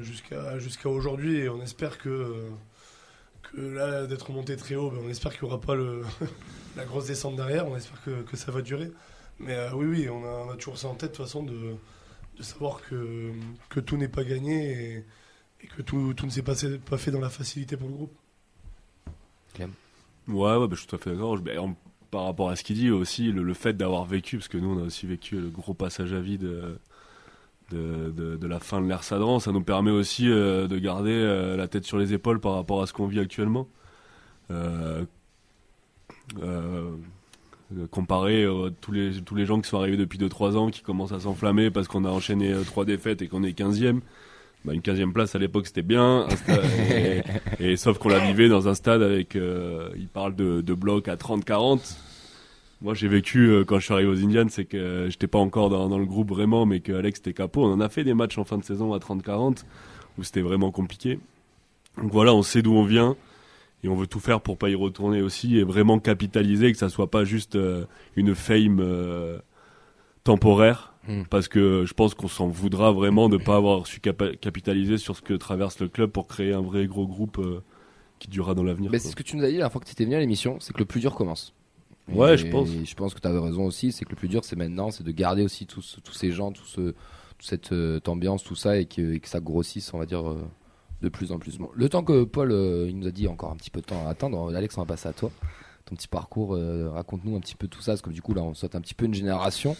jusqu'à 0.00 0.88
aujourd'hui 0.88 1.38
et 1.38 1.48
on 1.48 1.60
espère 1.62 1.98
que, 1.98 2.48
là, 3.54 4.06
d'être 4.06 4.32
monté 4.32 4.56
très 4.56 4.74
haut, 4.74 4.90
ben, 4.90 5.00
on 5.04 5.08
espère 5.10 5.32
qu'il 5.32 5.46
n'y 5.46 5.52
aura 5.52 5.60
pas 5.60 5.74
la 6.76 6.84
grosse 6.86 7.06
descente 7.06 7.36
derrière, 7.36 7.68
on 7.68 7.76
espère 7.76 8.00
que, 8.02 8.36
ça 8.36 8.50
va 8.50 8.62
durer. 8.62 8.90
Mais 9.38 9.58
oui, 9.74 9.86
oui, 9.86 10.08
on 10.08 10.50
a, 10.50 10.56
toujours 10.56 10.78
ça 10.78 10.88
en 10.88 10.94
tête 10.94 11.12
de 11.12 11.16
toute 11.16 11.26
façon 11.26 11.42
de, 11.42 11.76
savoir 12.40 12.80
que, 12.88 13.32
tout 13.84 13.96
n'est 13.98 14.08
pas 14.08 14.24
gagné 14.24 15.04
et, 15.60 15.66
que 15.76 15.82
tout, 15.82 16.14
ne 16.22 16.30
s'est 16.30 16.42
pas 16.42 16.54
fait 16.54 17.10
dans 17.10 17.20
la 17.20 17.28
facilité 17.28 17.76
pour 17.76 17.88
le 17.88 17.94
groupe. 17.94 18.21
Ouais, 20.28 20.56
ouais 20.56 20.68
bah, 20.68 20.68
je 20.72 20.80
suis 20.80 20.86
tout 20.86 20.96
à 20.96 20.98
fait 20.98 21.10
d'accord. 21.10 21.38
Par 22.10 22.24
rapport 22.24 22.50
à 22.50 22.56
ce 22.56 22.62
qu'il 22.62 22.76
dit 22.76 22.90
aussi, 22.90 23.32
le, 23.32 23.54
fait 23.54 23.72
d'avoir 23.72 24.04
vécu, 24.04 24.36
parce 24.36 24.48
que 24.48 24.58
nous 24.58 24.76
on 24.76 24.82
a 24.82 24.86
aussi 24.86 25.06
vécu 25.06 25.36
le 25.36 25.48
gros 25.48 25.72
passage 25.72 26.12
à 26.12 26.20
vide 26.20 26.46
de, 27.72 28.36
de, 28.36 28.46
la 28.46 28.60
fin 28.60 28.80
de 28.80 28.86
l'ère 28.86 29.04
Sadran, 29.04 29.38
ça 29.40 29.52
nous 29.52 29.62
permet 29.62 29.90
aussi 29.90 30.30
euh, 30.30 30.66
de 30.66 30.78
garder 30.78 31.12
euh, 31.12 31.56
la 31.56 31.68
tête 31.68 31.84
sur 31.84 31.98
les 31.98 32.12
épaules 32.12 32.40
par 32.40 32.54
rapport 32.54 32.82
à 32.82 32.86
ce 32.86 32.92
qu'on 32.92 33.06
vit 33.06 33.20
actuellement. 33.20 33.66
Euh, 34.50 35.04
comparé 37.90 38.46
tous 38.82 38.92
les, 38.92 39.22
tous 39.22 39.34
les 39.34 39.46
gens 39.46 39.60
qui 39.60 39.68
sont 39.68 39.78
arrivés 39.78 39.96
depuis 39.96 40.18
2-3 40.18 40.56
ans, 40.56 40.70
qui 40.70 40.82
commencent 40.82 41.12
à 41.12 41.20
s'enflammer 41.20 41.70
parce 41.70 41.88
qu'on 41.88 42.04
a 42.04 42.10
enchaîné 42.10 42.54
3 42.66 42.84
défaites 42.84 43.22
et 43.22 43.28
qu'on 43.28 43.42
est 43.42 43.58
15e 43.58 44.00
bah, 44.64 44.74
une 44.74 44.80
15e 44.80 45.12
place 45.12 45.34
à 45.34 45.38
l'époque 45.40 45.66
c'était 45.66 45.82
bien 45.82 46.28
et, 47.58 47.76
sauf 47.76 47.98
qu'on 47.98 48.08
la 48.08 48.20
vivait 48.20 48.48
dans 48.48 48.68
un 48.68 48.74
stade 48.74 49.02
avec 49.02 49.34
euh, 49.34 49.90
il 49.96 50.06
parle 50.06 50.36
de, 50.36 50.60
de 50.60 50.74
blocs 50.74 51.08
à 51.08 51.16
30 51.16 51.44
40 51.44 51.96
moi 52.80 52.94
j'ai 52.94 53.08
vécu 53.08 53.48
euh, 53.48 53.64
quand 53.64 53.80
je 53.80 53.86
suis 53.86 53.94
arrivé 53.94 54.08
aux 54.08 54.22
Indians 54.22 54.46
c'est 54.48 54.64
que 54.64 55.08
j'étais 55.10 55.26
pas 55.26 55.40
encore 55.40 55.68
dans, 55.68 55.88
dans, 55.88 55.98
le 55.98 56.06
groupe 56.06 56.28
vraiment 56.28 56.64
mais 56.64 56.78
que 56.78 56.92
Alex 56.92 57.18
était 57.18 57.32
capot. 57.32 57.64
On 57.64 57.72
en 57.72 57.80
a 57.80 57.88
fait 57.88 58.04
des 58.04 58.14
matchs 58.14 58.38
en 58.38 58.44
fin 58.44 58.56
de 58.56 58.64
saison 58.64 58.92
à 58.92 59.00
30 59.00 59.22
40 59.22 59.66
où 60.18 60.22
c'était 60.22 60.42
vraiment 60.42 60.70
compliqué. 60.70 61.18
Donc 62.00 62.12
voilà 62.12 62.32
on 62.32 62.42
sait 62.42 62.62
d'où 62.62 62.74
on 62.74 62.84
vient 62.84 63.16
et 63.82 63.88
on 63.88 63.96
veut 63.96 64.06
tout 64.06 64.20
faire 64.20 64.40
pour 64.40 64.58
pas 64.58 64.68
y 64.68 64.76
retourner 64.76 65.22
aussi 65.22 65.58
et 65.58 65.64
vraiment 65.64 65.98
capitaliser 65.98 66.70
que 66.70 66.78
ça 66.78 66.88
soit 66.88 67.10
pas 67.10 67.24
juste 67.24 67.56
euh, 67.56 67.84
une 68.14 68.36
fame 68.36 68.80
temporaire 70.22 70.91
Hmm. 71.08 71.22
Parce 71.28 71.48
que 71.48 71.84
je 71.84 71.94
pense 71.94 72.14
qu'on 72.14 72.28
s'en 72.28 72.46
voudra 72.46 72.92
vraiment 72.92 73.28
de 73.28 73.36
ne 73.36 73.42
pas 73.42 73.56
avoir 73.56 73.86
su 73.86 74.00
capitaliser 74.00 74.98
sur 74.98 75.16
ce 75.16 75.22
que 75.22 75.34
traverse 75.34 75.80
le 75.80 75.88
club 75.88 76.10
pour 76.10 76.28
créer 76.28 76.52
un 76.52 76.60
vrai 76.60 76.86
gros 76.86 77.06
groupe 77.06 77.38
euh, 77.38 77.62
qui 78.20 78.28
durera 78.28 78.54
dans 78.54 78.62
l'avenir. 78.62 78.90
Mais 78.90 79.00
c'est 79.00 79.08
ce 79.08 79.16
que 79.16 79.24
tu 79.24 79.36
nous 79.36 79.44
as 79.44 79.50
dit 79.50 79.56
la 79.56 79.68
fois 79.68 79.80
que 79.80 79.86
tu 79.86 79.92
étais 79.92 80.04
venu 80.04 80.14
à 80.14 80.20
l'émission, 80.20 80.58
c'est 80.60 80.72
que 80.72 80.78
le 80.78 80.84
plus 80.84 81.00
dur 81.00 81.14
commence. 81.14 81.54
Ouais, 82.08 82.36
je 82.36 82.46
pense. 82.48 82.68
je 82.84 82.94
pense 82.94 83.14
que 83.14 83.20
tu 83.20 83.28
avais 83.28 83.38
raison 83.38 83.64
aussi, 83.64 83.90
c'est 83.90 84.04
que 84.04 84.10
le 84.10 84.16
plus 84.16 84.28
dur 84.28 84.44
c'est 84.44 84.56
maintenant, 84.56 84.90
c'est 84.90 85.04
de 85.04 85.10
garder 85.12 85.42
aussi 85.42 85.66
tous, 85.66 85.98
tous 86.04 86.12
ces 86.12 86.30
gens, 86.30 86.52
tout 86.52 86.66
ce, 86.66 86.80
toute 86.80 86.94
cette 87.40 87.72
euh, 87.72 88.00
ambiance, 88.06 88.42
tout 88.44 88.56
ça, 88.56 88.76
et 88.76 88.86
que, 88.86 89.18
que, 89.18 89.28
ça 89.28 89.40
grossisse, 89.40 89.94
on 89.94 89.98
va 89.98 90.06
dire, 90.06 90.28
euh, 90.28 90.44
de 91.00 91.08
plus 91.08 91.32
en 91.32 91.38
plus. 91.38 91.58
Bon, 91.58 91.70
le 91.74 91.88
temps 91.88 92.02
que 92.02 92.24
Paul 92.24 92.52
il 92.88 92.98
nous 92.98 93.06
a 93.06 93.12
dit 93.12 93.26
encore 93.28 93.50
un 93.50 93.56
petit 93.56 93.70
peu 93.70 93.80
de 93.80 93.86
temps 93.86 94.06
à 94.06 94.10
attendre, 94.10 94.54
Alex, 94.54 94.76
on 94.78 94.82
va 94.82 94.86
passer 94.86 95.08
à 95.08 95.12
toi. 95.12 95.30
Ton 95.92 95.96
petit 95.96 96.08
parcours, 96.08 96.58
raconte-nous 96.94 97.36
un 97.36 97.40
petit 97.40 97.54
peu 97.54 97.68
tout 97.68 97.82
ça, 97.82 97.92
parce 97.92 98.00
que 98.00 98.08
du 98.08 98.22
coup 98.22 98.32
là 98.32 98.40
on 98.40 98.54
saute 98.54 98.74
un 98.74 98.80
petit 98.80 98.94
peu 98.94 99.04
une 99.04 99.12
génération. 99.12 99.76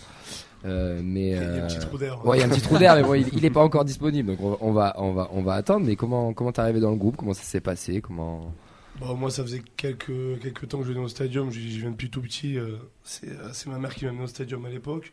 Euh, 0.66 1.00
mais 1.02 1.30
il 1.30 1.36
y 1.36 1.38
a 1.38 1.64
un 1.64 1.66
petit 1.66 1.78
trou 1.78 1.96
d'air. 1.96 2.24
Ouais, 2.26 2.36
il 2.36 2.40
y 2.40 2.42
a 2.42 2.46
un 2.46 2.50
petit 2.50 2.60
trou 2.60 2.76
d'air, 2.76 2.96
mais 2.96 3.02
bon, 3.02 3.14
il, 3.14 3.40
n'est 3.40 3.48
pas 3.48 3.62
encore 3.64 3.86
disponible, 3.86 4.36
donc 4.36 4.60
on, 4.60 4.72
va, 4.72 4.94
on 4.98 5.12
va, 5.14 5.30
on 5.32 5.42
va 5.42 5.54
attendre. 5.54 5.86
Mais 5.86 5.96
comment, 5.96 6.34
comment 6.34 6.52
t'es 6.52 6.60
arrivé 6.60 6.80
dans 6.80 6.90
le 6.90 6.96
groupe? 6.96 7.16
Comment 7.16 7.32
ça 7.32 7.44
s'est 7.44 7.62
passé? 7.62 8.02
Comment? 8.02 8.52
Bon, 9.00 9.14
moi, 9.14 9.30
ça 9.30 9.42
faisait 9.42 9.62
quelques, 9.78 10.40
quelques 10.42 10.68
temps 10.68 10.78
que 10.78 10.84
je 10.84 10.92
venais 10.92 11.02
au 11.02 11.08
stadium. 11.08 11.50
Je, 11.50 11.58
viens 11.58 11.90
depuis 11.90 12.10
tout 12.10 12.20
petit. 12.20 12.58
Euh, 12.58 12.76
euh, 13.24 13.48
c'est 13.52 13.68
ma 13.68 13.78
mère 13.78 13.94
qui 13.94 14.04
m'a 14.04 14.10
amené 14.10 14.24
au 14.24 14.28
stadium 14.28 14.66
à 14.66 14.68
l'époque. 14.68 15.12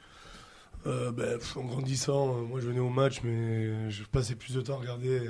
Ben, 0.85 1.39
en 1.55 1.63
grandissant, 1.63 2.33
moi, 2.43 2.59
je 2.59 2.67
venais 2.67 2.81
au 2.81 2.89
match, 2.89 3.21
mais 3.23 3.89
je 3.89 4.03
passais 4.03 4.35
plus 4.35 4.53
de 4.53 4.61
temps 4.61 4.73
à 4.73 4.77
regarder 4.81 5.21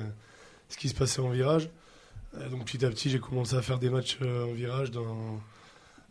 ce 0.68 0.76
qui 0.76 0.88
se 0.88 0.94
passait 0.94 1.20
en 1.20 1.28
virage. 1.28 1.70
Euh, 2.36 2.48
donc 2.48 2.64
petit 2.64 2.84
à 2.84 2.90
petit, 2.90 3.10
j'ai 3.10 3.18
commencé 3.18 3.56
à 3.56 3.62
faire 3.62 3.78
des 3.78 3.90
matchs 3.90 4.18
en 4.22 4.52
virage 4.52 4.90
dans, 4.90 5.40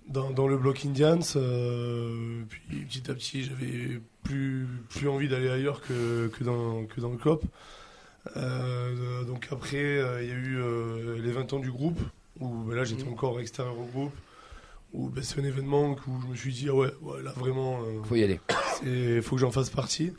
dans, 0.10 0.32
dans, 0.32 0.48
le 0.48 0.58
bloc 0.58 0.86
Indians. 0.86 1.20
puis 2.50 2.86
petit 2.86 3.10
à 3.10 3.14
petit, 3.14 3.44
j'avais 3.44 4.02
plus, 4.24 4.68
plus 4.90 5.08
envie 5.08 5.30
d'aller 5.30 5.50
ailleurs 5.50 5.82
que, 5.82 6.28
que, 6.28 6.44
dans, 6.44 6.86
que 6.86 7.00
dans 7.00 7.12
le 7.12 7.18
COP. 7.18 7.46
donc 8.36 9.48
après, 9.52 10.02
il 10.22 10.28
y 10.28 10.32
a 10.32 10.36
eu 10.36 11.22
les 11.22 11.32
20 11.32 11.54
ans 11.54 11.60
du 11.60 11.72
groupe, 11.72 12.00
où 12.40 12.48
ben 12.64 12.76
là 12.76 12.84
j'étais 12.84 13.04
mmh. 13.04 13.14
encore 13.14 13.40
extérieur 13.40 13.78
au 13.78 13.86
groupe 13.86 14.14
où 14.94 15.10
ben, 15.10 15.24
c'est 15.24 15.40
un 15.40 15.44
événement 15.44 15.96
où 16.08 16.22
je 16.22 16.28
me 16.28 16.36
suis 16.36 16.54
dit 16.54 16.68
ah 16.70 16.74
ouais, 16.74 16.92
ouais 17.02 17.22
là 17.22 17.32
vraiment 17.36 17.82
euh, 17.82 18.04
faut 18.04 18.16
y 18.16 18.24
aller 18.24 18.40
il 18.84 19.22
faut 19.22 19.36
que 19.36 19.42
j'en 19.42 19.52
fasse 19.52 19.70
partie 19.70 20.14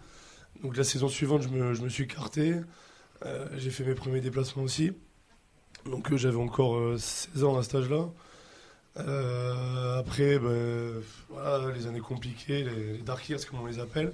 donc 0.63 0.77
la 0.77 0.85
saison 0.85 1.09
suivante 1.09 1.43
je 1.43 1.49
me, 1.49 1.75
je 1.75 1.83
me 1.83 1.89
suis 1.89 2.07
carté 2.07 2.55
euh, 3.25 3.47
j'ai 3.57 3.71
fait 3.71 3.85
mes 3.85 3.95
premiers 3.95 4.21
déplacements 4.21 4.63
aussi 4.63 4.93
donc 5.87 6.13
euh, 6.13 6.17
j'avais 6.17 6.37
encore 6.37 6.99
16 6.99 7.45
ans 7.45 7.59
à 7.59 7.63
cet 7.63 7.77
âge 7.77 7.89
là 9.07 9.99
après 9.99 10.39
ben, 10.39 11.03
voilà, 11.29 11.73
les 11.73 11.87
années 11.87 12.01
compliquées 12.01 12.65
les, 12.65 12.99
dark 12.99 13.29
years 13.29 13.45
comme 13.47 13.61
on 13.61 13.67
les 13.67 13.79
appelle 13.79 14.13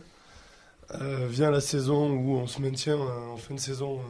vient 1.28 1.50
la 1.50 1.60
saison 1.60 2.10
où 2.10 2.36
on 2.36 2.46
se 2.46 2.60
maintient 2.60 2.98
en 2.98 3.36
fin 3.36 3.54
de 3.54 3.60
saison 3.60 4.00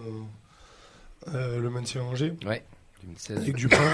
le 1.32 1.68
maintien 1.68 2.02
en 2.02 2.08
Angers 2.08 2.34
ouais 2.44 2.64
2016 3.02 3.38
avec 3.38 3.56
du 3.56 3.68
pain 3.68 3.92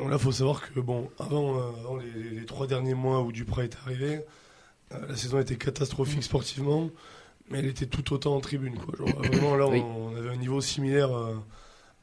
donc 0.00 0.08
là, 0.08 0.16
il 0.16 0.22
faut 0.22 0.32
savoir 0.32 0.62
que, 0.62 0.80
bon, 0.80 1.10
avant, 1.18 1.58
euh, 1.58 2.00
les, 2.32 2.46
trois 2.46 2.66
derniers 2.66 2.94
mois 2.94 3.20
où 3.20 3.32
Duprat 3.32 3.64
est 3.64 3.76
arrivé, 3.84 4.20
euh, 4.92 5.06
la 5.06 5.14
saison 5.14 5.38
était 5.38 5.56
catastrophique 5.56 6.22
sportivement, 6.22 6.88
mais 7.50 7.58
elle 7.58 7.66
était 7.66 7.84
tout 7.84 8.14
autant 8.14 8.34
en 8.34 8.40
tribune. 8.40 8.78
Quoi. 8.78 8.94
vraiment, 9.18 9.56
là, 9.56 9.66
on, 9.66 10.16
avait 10.16 10.30
un 10.30 10.36
niveau 10.36 10.62
similaire 10.62 11.14
euh, 11.14 11.36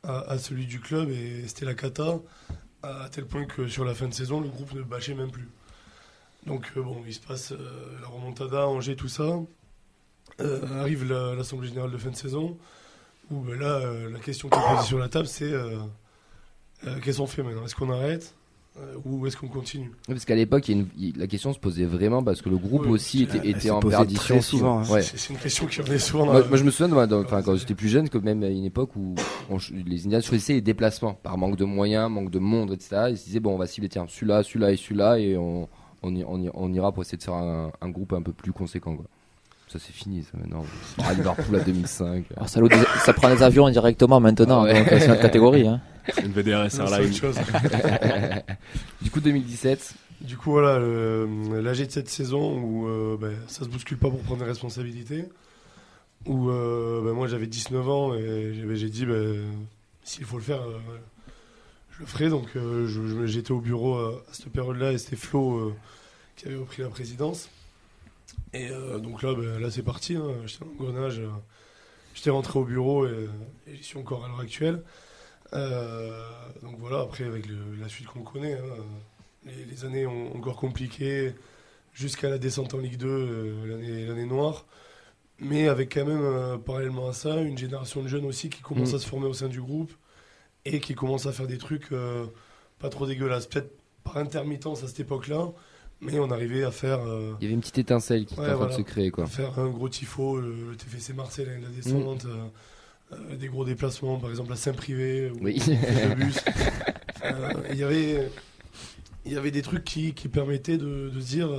à, 0.04 0.38
celui 0.38 0.68
du 0.68 0.80
club 0.80 1.10
et 1.10 1.48
c'était 1.48 1.66
la 1.66 1.74
cata, 1.74 2.20
à 3.04 3.10
tel 3.10 3.26
point 3.26 3.46
que 3.46 3.68
sur 3.68 3.86
la 3.86 3.94
fin 3.94 4.08
de 4.08 4.14
saison, 4.14 4.40
le 4.42 4.50
groupe 4.50 4.74
ne 4.74 4.82
bâchait 4.82 5.14
même 5.14 5.32
plus. 5.32 5.50
Donc, 6.46 6.72
bon, 6.78 7.04
il 7.06 7.14
se 7.14 7.20
passe 7.20 7.52
la 8.02 8.08
remontada, 8.08 8.68
Angers, 8.68 8.96
tout 8.96 9.10
ça. 9.10 9.40
arrive 10.80 11.04
l'Assemblée 11.12 11.68
Générale 11.68 11.92
de 11.92 11.98
fin 11.98 12.10
de 12.12 12.16
saison, 12.16 12.58
où 13.32 13.42
ben 13.42 13.60
là, 13.60 13.82
la 14.10 14.20
question 14.20 14.50
qui 14.50 14.58
est 14.58 14.62
posée 14.76 14.88
sur 14.88 14.98
la 15.00 15.10
table, 15.10 15.28
c'est 15.28 15.52
euh, 15.52 15.80
qu'est-ce 17.04 17.18
qu'on 17.18 17.28
fait 17.28 17.44
maintenant? 17.44 17.66
Est-ce 17.66 17.76
qu'on 17.76 17.90
arrête? 17.90 18.34
euh, 18.34 18.47
ou 19.06 19.26
est-ce 19.28 19.38
qu'on 19.38 19.48
continue 19.48 19.92
Parce 20.08 20.26
qu'à 20.26 20.36
l'époque, 20.36 20.72
la 21.16 21.28
question 21.28 21.54
se 21.54 21.60
posait 21.60 21.86
vraiment 21.86 22.24
parce 22.24 22.42
que 22.42 22.50
le 22.50 22.58
groupe 22.58 22.88
aussi 22.88 23.24
était, 23.24 23.48
était 23.48 23.70
en 23.70 23.80
perdition 23.80 24.42
souvent. 24.42 24.80
Hein. 24.80 24.90
Ouais. 24.90 25.02
C'est 25.02 25.32
une 25.32 25.40
question 25.40 25.66
qui 25.66 25.82
revenait 25.82 26.00
souvent. 26.00 26.26
Moi, 26.26 26.44
je 26.54 26.64
me 26.64 26.72
souviens, 26.72 27.08
quand 27.08 27.56
j'étais 27.56 27.76
plus 27.76 27.90
jeune, 27.90 28.10
que 28.10 28.18
même 28.18 28.44
à 28.44 28.50
une 28.50 28.66
époque 28.66 28.96
où 28.96 29.16
les 29.86 30.06
Indiens 30.06 30.22
choisissaient 30.22 30.54
les 30.54 30.62
déplacements 30.62 31.14
par 31.14 31.38
manque 31.38 31.58
de 31.58 31.66
moyens, 31.66 32.10
manque 32.10 32.32
de 32.32 32.40
monde, 32.40 32.72
etc. 32.72 33.08
Ils 33.10 33.18
se 33.18 33.26
disaient 33.26 33.40
bon, 33.40 33.56
on 33.56 33.58
va 33.58 33.68
cibler 33.68 33.90
tiens 33.90 34.06
celui-là, 34.08 34.44
celui-là 34.44 34.72
et 34.72 34.78
celui-là 34.78 35.20
et 35.20 35.38
on, 35.38 35.68
on, 36.04 36.50
on, 36.54 36.74
ira 36.74 36.92
pour 36.92 37.04
essayer 37.04 37.18
de 37.18 37.24
faire 37.24 37.34
un, 37.34 37.72
un 37.82 37.90
groupe 37.90 38.14
un 38.14 38.22
peu 38.22 38.32
plus 38.32 38.52
conséquent. 38.52 38.96
Quoi. 38.96 39.06
Ça 39.68 39.80
c'est 39.80 39.92
fini 39.92 40.24
ça 40.24 40.38
maintenant. 40.38 40.64
Liverpool 41.18 41.56
à 41.58 41.60
2005. 41.60 42.26
Alors, 42.36 42.48
ça, 42.48 42.62
ça, 43.06 43.14
prend 43.14 43.28
les 43.28 43.44
avions 43.44 43.70
directement 43.70 44.20
maintenant, 44.22 44.64
ah 44.64 44.74
donc 44.74 44.88
c'est 44.88 45.08
notre 45.08 45.22
catégorie. 45.22 45.68
Hein. 45.68 45.82
Une 46.24 46.32
VDRS 46.32 46.80
Airlines. 46.80 47.12
du 49.02 49.12
coup 49.12 49.20
2017. 49.20 49.96
Du 50.22 50.38
coup 50.38 50.52
voilà, 50.52 50.80
l'AG 50.80 51.86
de 51.86 51.92
cette 51.92 52.10
saison 52.10 52.60
où 52.60 52.88
euh, 52.88 53.18
ben, 53.20 53.36
ça 53.48 53.64
se 53.64 53.70
bouscule 53.70 53.98
pas 53.98 54.10
pour 54.10 54.22
prendre 54.22 54.40
des 54.40 54.50
responsabilités. 54.50 55.26
Où 56.26 56.50
euh, 56.50 57.02
ben, 57.04 57.14
moi 57.14 57.28
j'avais 57.28 57.48
19 57.48 57.90
ans 57.90 58.16
et 58.16 58.54
j'ai 58.74 58.90
dit 58.90 59.06
ben, 59.06 59.44
s'il 60.04 60.26
faut 60.26 60.38
le 60.38 60.44
faire, 60.44 60.62
euh, 60.62 60.80
je 61.92 62.00
le 62.00 62.06
ferai. 62.06 62.30
Donc 62.30 62.48
j'étais 63.26 63.52
au 63.52 63.62
bureau 63.62 63.96
à 63.98 64.24
cette 64.32 64.52
période-là 64.52 64.94
et 64.94 64.98
c'était 64.98 65.16
Flo 65.16 65.74
qui 66.36 66.48
avait 66.48 66.56
repris 66.56 66.82
la 66.82 66.90
présidence. 66.90 67.50
Et 68.54 68.70
euh, 68.70 69.00
donc 69.00 69.24
là, 69.24 69.34
ben, 69.34 69.60
là 69.60 69.70
c'est 69.70 69.84
parti. 69.84 70.16
Hein. 70.16 70.32
J'étais 70.46 70.64
en 70.64 70.84
grenage. 70.84 71.20
Euh, 71.20 71.30
j'étais 72.14 72.30
rentré 72.30 72.60
au 72.60 72.64
bureau 72.64 73.06
et, 73.06 73.28
j'y 73.74 73.84
suis 73.84 73.98
encore 73.98 74.26
à 74.26 74.28
l'heure 74.28 74.40
actuelle. 74.40 74.84
Euh, 75.54 76.22
donc 76.62 76.76
voilà, 76.80 77.02
après, 77.02 77.24
avec 77.24 77.46
la 77.80 77.88
suite 77.90 78.08
qu'on 78.08 78.22
connaît, 78.22 78.54
hein, 78.54 78.84
les, 79.46 79.86
années 79.86 80.06
ont 80.06 80.36
encore 80.36 80.58
compliqué 80.58 81.34
jusqu'à 81.94 82.30
la 82.30 82.38
descente 82.38 82.74
en 82.74 82.80
Ligue 82.80 82.98
2, 82.98 84.08
l'année 84.08 84.26
noire. 84.26 84.66
Mais 85.40 85.68
avec 85.68 85.94
quand 85.94 86.06
même, 86.06 86.60
parallèlement 86.64 87.08
à 87.08 87.14
ça, 87.14 87.42
une 87.42 87.58
génération 87.58 88.02
de 88.02 88.08
jeunes 88.08 88.26
aussi 88.26 88.50
qui 88.50 88.62
commence 88.62 88.94
mm. 88.94 88.96
à 88.96 89.00
se 89.00 89.08
former 89.08 89.28
au 89.28 89.34
sein 89.34 89.48
du 89.48 89.62
groupe 89.62 89.94
et 90.66 90.80
qui 90.80 90.96
commence 90.96 91.28
à 91.28 91.32
faire 91.32 91.48
des 91.48 91.60
trucs 91.60 91.90
pas 92.80 92.90
trop 92.90 93.06
dégueulasses. 93.06 93.48
Peut-être 93.48 93.72
par 94.04 94.18
intermittence 94.18 94.84
à 94.84 94.88
cette 94.88 95.02
époque-là, 95.02 95.52
mais 96.02 96.20
on 96.20 96.30
arrivait 96.32 96.64
à 96.64 96.72
faire. 96.72 97.00
Euh, 97.02 97.34
Il 97.40 97.44
y 97.44 97.48
avait 97.48 97.54
une 97.54 97.62
petite 97.62 97.80
étincelle 97.80 98.26
qui 98.26 98.34
était 98.34 98.52
en 98.52 98.58
train 98.58 98.68
de 98.68 98.74
se 98.74 98.82
créer. 98.82 99.12
Quoi. 99.12 99.26
Faire 99.28 99.60
un 99.60 99.70
gros 99.70 99.90
tifo, 99.90 100.40
le, 100.40 100.76
TFC 100.76 101.14
Marseille, 101.14 101.48
la 101.62 101.70
descente, 101.70 102.26
mm. 102.26 102.30
euh, 102.30 102.48
euh, 103.12 103.36
des 103.36 103.48
gros 103.48 103.66
déplacements, 103.66 104.18
par 104.18 104.30
exemple 104.30 104.52
à 104.54 104.56
Saint-Privé, 104.56 105.32
ou 105.32 105.38
oui. 105.42 105.62
bus. 106.18 106.44
Il 107.72 107.78
y 107.78 107.84
avait. 107.84 108.30
Il 109.26 109.34
y 109.34 109.38
avait 109.38 109.52
des 109.52 109.62
trucs 109.62 109.84
qui, 109.84 110.14
qui 110.14 110.30
permettaient 110.30 110.78
de, 110.78 111.10
de 111.10 111.20
se 111.20 111.28
dire. 111.28 111.50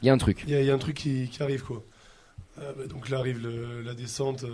Il 0.00 0.06
y 0.06 0.10
a 0.10 0.12
un 0.12 0.18
truc. 0.18 0.44
Il 0.46 0.54
y, 0.54 0.70
a 0.70 0.74
un 0.74 0.78
truc 0.78 0.96
qui, 0.96 1.28
qui 1.28 1.42
arrive, 1.42 1.64
quoi. 1.64 1.82
Bah, 2.56 2.86
donc 2.88 3.08
là 3.08 3.18
arrive 3.18 3.44
la 3.84 3.94
descente, 3.94 4.44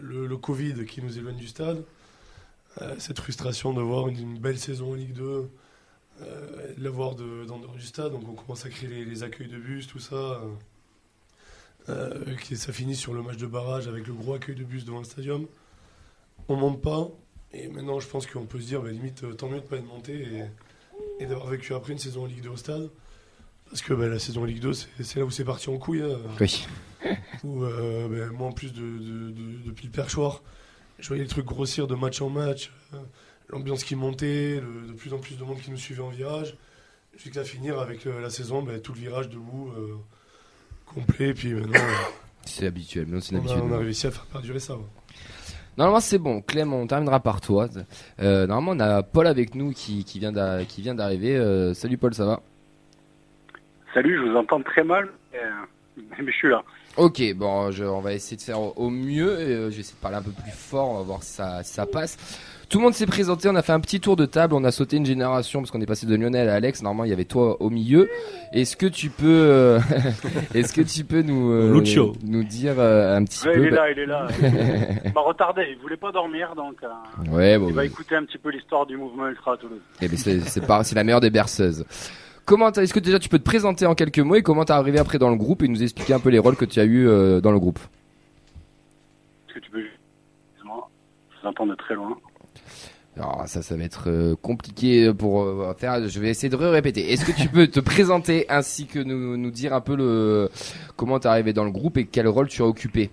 le, 0.00 0.26
le, 0.26 0.36
Covid 0.36 0.84
qui 0.86 1.02
nous 1.02 1.18
éloigne 1.18 1.36
du 1.36 1.46
stade. 1.46 1.84
cette 2.98 3.20
frustration 3.20 3.72
de 3.72 3.80
voir 3.80 4.08
une, 4.08 4.18
une 4.18 4.38
belle 4.40 4.58
saison 4.58 4.90
en 4.90 4.94
Ligue 4.94 5.12
2 5.12 5.48
euh, 6.22 6.72
l'avoir 6.78 7.14
dans 7.14 7.58
dehors 7.58 7.74
du 7.74 7.82
stade. 7.82 8.12
Donc 8.12 8.28
on 8.28 8.34
commence 8.34 8.64
à 8.64 8.70
créer 8.70 9.04
les, 9.04 9.22
accueils 9.22 9.48
de 9.48 9.58
bus, 9.58 9.86
tout 9.86 9.98
ça. 9.98 10.40
Euh, 11.88 12.36
ça 12.54 12.72
finit 12.72 12.96
sur 12.96 13.14
le 13.14 13.22
match 13.22 13.36
de 13.36 13.46
barrage 13.46 13.88
avec 13.88 14.06
le 14.06 14.12
gros 14.12 14.34
accueil 14.34 14.54
de 14.54 14.64
bus 14.64 14.84
devant 14.84 14.98
le 14.98 15.04
stadium. 15.04 15.46
On 16.48 16.56
monte 16.56 16.82
pas. 16.82 17.08
Et 17.52 17.68
maintenant, 17.68 18.00
je 18.00 18.08
pense 18.08 18.26
qu'on 18.26 18.46
peut 18.46 18.60
se 18.60 18.66
dire, 18.66 18.82
bah, 18.82 18.90
limite, 18.90 19.24
euh, 19.24 19.32
tant 19.32 19.48
mieux 19.48 19.60
de 19.60 19.66
pas 19.66 19.76
être 19.76 19.86
monté 19.86 20.42
et, 21.20 21.26
d'avoir 21.26 21.46
vécu 21.48 21.74
après 21.74 21.92
une 21.92 21.98
saison 21.98 22.24
en 22.24 22.26
Ligue 22.26 22.42
2 22.42 22.48
au 22.50 22.56
stade. 22.56 22.90
Parce 23.70 23.82
que 23.82 23.94
bah, 23.94 24.08
la 24.08 24.18
saison 24.18 24.42
en 24.42 24.44
Ligue 24.44 24.60
2, 24.60 24.72
c'est 24.72 25.16
là 25.16 25.24
où 25.24 25.30
c'est 25.30 25.44
parti 25.44 25.70
en 25.70 25.78
couille. 25.78 26.02
Hein. 26.02 26.18
Oui. 26.40 26.66
Où, 27.44 27.60
bah, 27.60 28.26
moi, 28.32 28.48
en 28.48 28.52
plus 28.52 28.72
de, 28.72 29.32
depuis 29.64 29.86
le 29.86 29.92
perchoir, 29.92 30.42
je 30.98 31.08
voyais 31.08 31.22
le 31.22 31.28
truc 31.28 31.44
grossir 31.44 31.86
de 31.86 31.94
match 31.94 32.20
en 32.20 32.30
match 32.30 32.70
l'ambiance 33.48 33.84
qui 33.84 33.94
montait, 33.94 34.60
de 34.60 34.92
plus 34.92 35.12
en 35.12 35.18
plus 35.18 35.36
de 35.36 35.44
monde 35.44 35.60
qui 35.60 35.70
nous 35.70 35.76
suivait 35.76 36.02
en 36.02 36.08
virage, 36.08 36.56
jusqu'à 37.16 37.44
finir 37.44 37.78
avec 37.78 38.06
euh, 38.06 38.20
la 38.20 38.30
saison, 38.30 38.66
tout 38.82 38.92
le 38.92 39.00
virage 39.00 39.28
debout, 39.28 39.72
euh, 39.76 39.96
complet, 40.86 41.34
puis 41.34 41.54
maintenant... 41.54 41.78
Euh, 41.78 42.10
c'est 42.44 42.66
habituel, 42.66 43.06
mais 43.08 43.20
c'est 43.20 43.34
on, 43.34 43.70
on, 43.70 43.72
a 43.72 43.78
réussi 43.78 44.06
à 44.06 44.12
faire 44.12 44.24
perdurer 44.26 44.60
ça. 44.60 44.74
Normalement 45.76 46.00
c'est 46.00 46.18
bon, 46.18 46.40
Clem, 46.40 46.72
on 46.72 46.86
terminera 46.86 47.20
par 47.20 47.40
toi. 47.40 47.68
normalement 48.18 48.72
on 48.72 48.80
a 48.80 49.02
Paul 49.02 49.26
avec 49.26 49.54
nous 49.54 49.72
qui, 49.72 50.04
qui 50.04 50.20
vient 50.20 50.32
d'arriver. 50.32 51.74
salut 51.74 51.98
Paul, 51.98 52.14
ça 52.14 52.24
va? 52.24 52.40
Salut, 53.92 54.16
je 54.16 54.30
vous 54.30 54.36
entends 54.36 54.62
très 54.62 54.84
mal, 54.84 55.08
mais, 55.32 55.40
je 56.26 56.32
suis 56.32 56.48
là. 56.48 56.62
Ok, 56.96 57.20
bon, 57.34 57.70
on 57.80 58.00
va 58.00 58.12
essayer 58.14 58.36
de 58.36 58.42
faire 58.42 58.60
au, 58.60 58.90
mieux. 58.90 59.36
je 59.38 59.74
vais 59.74 59.80
essayer 59.80 59.96
de 59.96 60.00
parler 60.00 60.18
un 60.18 60.22
peu 60.22 60.30
plus 60.30 60.52
fort, 60.52 60.90
on 60.90 60.98
va 60.98 61.02
voir 61.02 61.22
si 61.22 61.32
ça, 61.32 61.62
si 61.62 61.74
ça 61.74 61.84
passe. 61.84 62.16
Tout 62.68 62.78
le 62.78 62.84
monde 62.84 62.94
s'est 62.94 63.06
présenté, 63.06 63.48
on 63.48 63.54
a 63.54 63.62
fait 63.62 63.72
un 63.72 63.78
petit 63.78 64.00
tour 64.00 64.16
de 64.16 64.26
table, 64.26 64.52
on 64.52 64.64
a 64.64 64.72
sauté 64.72 64.96
une 64.96 65.06
génération 65.06 65.60
parce 65.60 65.70
qu'on 65.70 65.80
est 65.80 65.86
passé 65.86 66.04
de 66.04 66.16
Lionel 66.16 66.48
à 66.48 66.54
Alex. 66.54 66.82
Normalement, 66.82 67.04
il 67.04 67.10
y 67.10 67.12
avait 67.12 67.24
toi 67.24 67.62
au 67.62 67.70
milieu. 67.70 68.10
Est-ce 68.52 68.76
que 68.76 68.86
tu 68.86 69.08
peux, 69.08 69.24
euh, 69.24 69.78
est-ce 70.54 70.72
que 70.72 70.80
tu 70.80 71.04
peux 71.04 71.22
nous 71.22 71.52
euh, 71.52 71.80
nous 72.24 72.42
dire 72.42 72.74
euh, 72.78 73.16
un 73.16 73.22
petit 73.22 73.44
peu 73.44 73.56
Il 73.56 73.66
est 73.66 73.70
là, 73.70 73.90
il 73.92 73.98
est 74.00 74.06
là. 74.06 74.26
il 75.04 75.12
m'a 75.12 75.20
retardé, 75.20 75.68
il 75.70 75.78
voulait 75.80 75.96
pas 75.96 76.10
dormir, 76.10 76.56
donc 76.56 76.78
ouais, 77.30 77.56
bon, 77.56 77.68
il 77.68 77.74
va 77.74 77.84
écouter 77.84 78.16
un 78.16 78.24
petit 78.24 78.38
peu 78.38 78.50
l'histoire 78.50 78.84
du 78.84 78.96
mouvement 78.96 79.28
ultra 79.28 79.52
à 79.52 79.56
Toulouse. 79.56 79.80
Eh 80.02 80.08
ben 80.08 80.16
c'est 80.16 80.40
c'est 80.40 80.94
la 80.94 81.04
meilleure 81.04 81.20
des 81.20 81.30
berceuses. 81.30 81.84
Comment 82.44 82.72
est-ce 82.72 82.92
que 82.92 83.00
déjà 83.00 83.20
tu 83.20 83.28
peux 83.28 83.38
te 83.38 83.44
présenter 83.44 83.86
en 83.86 83.94
quelques 83.94 84.18
mots 84.18 84.34
et 84.34 84.42
comment 84.42 84.64
t'es 84.64 84.72
arrivé 84.72 84.98
après 84.98 85.18
dans 85.18 85.30
le 85.30 85.36
groupe 85.36 85.62
et 85.62 85.68
nous 85.68 85.84
expliquer 85.84 86.14
un 86.14 86.20
peu 86.20 86.30
les 86.30 86.40
rôles 86.40 86.56
que 86.56 86.64
tu 86.64 86.80
as 86.80 86.84
eu 86.84 87.06
dans 87.40 87.52
le 87.52 87.60
groupe? 87.60 87.78
Est-ce 89.48 89.54
que 89.54 89.60
tu 89.60 89.70
peux 89.70 89.78
Excuse-moi, 89.78 90.90
je 91.30 91.42
vous 91.42 91.48
entends 91.48 91.66
de 91.66 91.74
très 91.76 91.94
loin. 91.94 92.16
Alors 93.16 93.48
ça, 93.48 93.62
ça 93.62 93.76
va 93.76 93.84
être 93.84 94.10
euh, 94.10 94.36
compliqué 94.36 95.12
pour 95.14 95.42
euh, 95.42 95.72
faire. 95.74 96.06
Je 96.06 96.20
vais 96.20 96.28
essayer 96.28 96.50
de 96.50 96.56
répéter. 96.56 97.12
Est-ce 97.12 97.24
que 97.24 97.32
tu 97.32 97.48
peux 97.48 97.66
te 97.66 97.80
présenter 97.80 98.44
ainsi 98.50 98.86
que 98.86 98.98
nous, 98.98 99.38
nous 99.38 99.50
dire 99.50 99.72
un 99.72 99.80
peu 99.80 99.96
le 99.96 100.50
comment 100.96 101.18
t'es 101.18 101.28
arrivé 101.28 101.54
dans 101.54 101.64
le 101.64 101.70
groupe 101.70 101.96
et 101.96 102.06
quel 102.06 102.28
rôle 102.28 102.48
tu 102.48 102.60
as 102.60 102.66
occupé? 102.66 103.10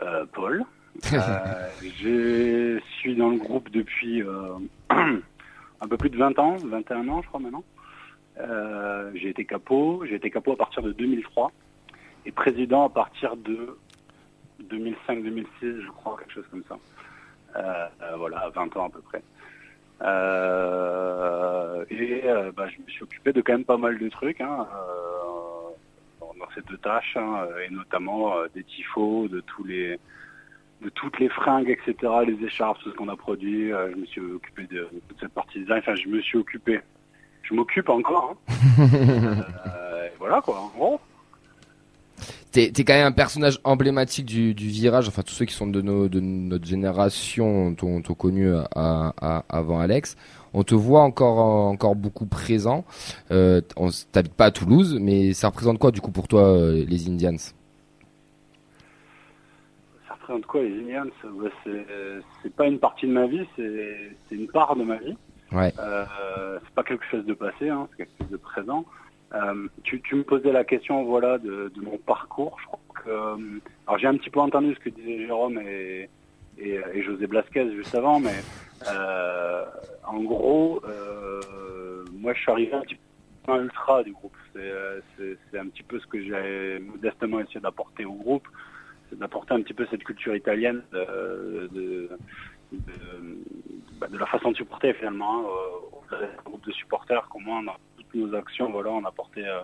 Euh, 0.00 0.24
Paul. 0.32 0.64
je 1.04 2.80
suis 2.98 3.14
dans 3.16 3.28
le 3.28 3.36
groupe 3.36 3.70
depuis 3.70 4.22
un 4.90 5.88
peu 5.88 5.96
plus 5.96 6.10
de 6.10 6.16
20 6.16 6.38
ans, 6.38 6.56
21 6.56 7.08
ans 7.08 7.22
je 7.22 7.28
crois 7.28 7.40
maintenant. 7.40 7.64
j'ai 9.14 9.28
été 9.28 9.44
capot. 9.44 10.04
J'ai 10.08 10.14
été 10.14 10.30
capot 10.30 10.52
à 10.52 10.56
partir 10.56 10.82
de 10.82 10.92
2003 10.92 11.52
et 12.24 12.32
président 12.32 12.86
à 12.86 12.88
partir 12.88 13.36
de 13.36 13.76
2005-2006 14.64 15.46
je 15.60 15.90
crois, 15.90 16.16
quelque 16.18 16.32
chose 16.32 16.46
comme 16.50 16.64
ça. 16.66 16.78
Voilà, 18.16 18.38
à 18.38 18.48
20 18.50 18.76
ans 18.76 18.86
à 18.86 18.90
peu 18.90 19.00
près. 19.00 19.22
et 21.90 22.22
bah, 22.56 22.68
je 22.68 22.82
me 22.82 22.88
suis 22.88 23.02
occupé 23.02 23.32
de 23.32 23.40
quand 23.40 23.52
même 23.52 23.64
pas 23.64 23.76
mal 23.76 23.98
de 23.98 24.08
trucs 24.08 24.40
hein, 24.40 24.66
dans, 26.20 26.48
ces 26.54 26.62
deux 26.62 26.78
tâches, 26.78 27.16
hein, 27.16 27.46
et 27.66 27.72
notamment 27.72 28.34
des 28.54 28.64
tifos, 28.64 29.28
de 29.28 29.40
tous 29.40 29.64
les 29.64 29.98
de 30.80 30.90
toutes 30.90 31.18
les 31.18 31.28
fringues, 31.28 31.70
etc., 31.70 31.96
les 32.24 32.46
écharpes, 32.46 32.78
tout 32.80 32.90
ce 32.92 32.96
qu'on 32.96 33.08
a 33.08 33.16
produit. 33.16 33.70
je 33.70 33.96
me 33.96 34.06
suis 34.06 34.20
occupé 34.20 34.62
de, 34.68 34.88
toute 35.08 35.18
cette 35.18 35.32
partie 35.32 35.58
design. 35.58 35.78
Enfin, 35.80 35.96
je 35.96 36.08
me 36.08 36.20
suis 36.20 36.38
occupé. 36.38 36.80
Je 37.42 37.54
m'occupe 37.54 37.88
encore. 37.88 38.36
Hein. 38.48 38.56
voilà 40.20 40.40
quoi, 40.40 40.60
en 40.60 40.68
gros. 40.68 41.00
T'es 42.58 42.80
es 42.80 42.84
quand 42.84 42.94
même 42.94 43.06
un 43.06 43.12
personnage 43.12 43.60
emblématique 43.62 44.26
du, 44.26 44.52
du, 44.52 44.66
virage. 44.66 45.06
Enfin, 45.06 45.22
tous 45.22 45.32
ceux 45.32 45.44
qui 45.44 45.54
sont 45.54 45.68
de, 45.68 45.80
nos, 45.80 46.08
de 46.08 46.18
notre 46.18 46.66
génération 46.66 47.72
t'ont 47.76 48.02
connu 48.02 48.52
à, 48.74 49.44
avant 49.48 49.78
Alex. 49.78 50.16
On 50.54 50.64
te 50.64 50.74
voit 50.74 51.02
encore 51.02 51.38
encore 51.38 51.94
beaucoup 51.94 52.26
présent. 52.26 52.84
Euh, 53.30 53.60
on 53.76 53.90
t'habite 54.10 54.34
pas 54.34 54.46
à 54.46 54.50
Toulouse, 54.50 54.98
mais 55.00 55.34
ça 55.34 55.50
représente 55.50 55.78
quoi 55.78 55.92
du 55.92 56.00
coup 56.00 56.10
pour 56.10 56.26
toi 56.26 56.48
euh, 56.48 56.84
les 56.84 57.08
Indians? 57.08 57.36
Ça 60.08 60.14
représente 60.14 60.46
quoi 60.46 60.62
les 60.62 60.80
Indians? 60.80 61.10
C'est 62.42 62.56
pas 62.56 62.66
une 62.66 62.80
partie 62.80 63.06
de 63.06 63.12
ma 63.12 63.28
vie, 63.28 63.46
c'est 63.56 64.34
une 64.34 64.48
part 64.48 64.74
de 64.74 64.82
ma 64.82 64.96
vie. 64.96 65.16
Ouais. 65.52 65.72
Euh, 65.78 66.58
c'est 66.64 66.74
pas 66.74 66.82
quelque 66.82 67.04
chose 67.08 67.24
de 67.24 67.34
passé, 67.34 67.68
hein, 67.68 67.86
c'est 67.90 67.98
quelque 67.98 68.18
chose 68.18 68.30
de 68.30 68.36
présent. 68.36 68.84
Euh, 69.34 69.68
tu, 69.82 70.00
me 70.14 70.22
posais 70.22 70.52
la 70.52 70.64
question 70.64 71.04
voilà 71.04 71.36
de, 71.38 71.70
mon 71.76 71.98
parcours. 71.98 72.58
Euh, 73.06 73.36
alors 73.86 73.98
j'ai 73.98 74.06
un 74.06 74.16
petit 74.16 74.30
peu 74.30 74.40
entendu 74.40 74.74
ce 74.74 74.80
que 74.80 74.88
disaient 74.88 75.26
Jérôme 75.26 75.58
et, 75.58 76.08
José 77.02 77.26
Blasquez 77.26 77.70
juste 77.76 77.94
avant, 77.94 78.18
mais 78.18 78.40
euh, 78.90 79.64
en 80.04 80.22
gros, 80.22 80.82
moi 82.14 82.32
je 82.34 82.40
suis 82.40 82.50
arrivé 82.50 82.72
un 82.72 82.80
petit 82.80 82.98
peu 83.46 83.62
ultra 83.62 84.02
du 84.02 84.12
groupe. 84.12 84.36
C'est 84.54 85.58
un 85.58 85.68
petit 85.68 85.84
peu 85.84 86.00
ce 86.00 86.06
que 86.06 86.22
j'ai 86.22 86.80
modestement 86.80 87.40
essayé 87.40 87.60
d'apporter 87.60 88.04
au 88.04 88.14
groupe, 88.14 88.48
c'est 89.08 89.18
d'apporter 89.18 89.54
un 89.54 89.62
petit 89.62 89.74
peu 89.74 89.86
cette 89.90 90.04
culture 90.04 90.34
italienne 90.34 90.82
bah, 90.92 91.06
de 94.08 94.18
la 94.18 94.26
façon 94.26 94.50
de 94.50 94.56
supporter 94.56 94.92
finalement, 94.94 95.44
au 95.44 96.02
groupe 96.44 96.66
de 96.66 96.72
supporters, 96.72 97.28
comment 97.30 97.62
nos 98.14 98.34
actions, 98.34 98.70
voilà, 98.70 98.90
on 98.90 99.04
apportait 99.04 99.46
euh, 99.46 99.60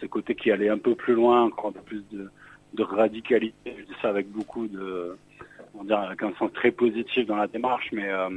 ce 0.00 0.06
côté 0.06 0.34
qui 0.34 0.50
allait 0.50 0.68
un 0.68 0.78
peu 0.78 0.94
plus 0.94 1.14
loin, 1.14 1.42
encore 1.42 1.70
un 1.70 1.72
peu 1.72 1.82
plus 1.82 2.04
de, 2.10 2.30
radicalité. 2.82 3.74
Je 3.78 3.84
dis 3.84 3.94
ça 4.00 4.08
avec 4.08 4.28
beaucoup 4.28 4.66
de, 4.66 5.16
on 5.74 5.84
dire, 5.84 5.98
avec 5.98 6.22
un 6.22 6.32
sens 6.34 6.52
très 6.52 6.72
positif 6.72 7.26
dans 7.26 7.36
la 7.36 7.46
démarche, 7.46 7.90
mais 7.92 8.08
euh, 8.08 8.28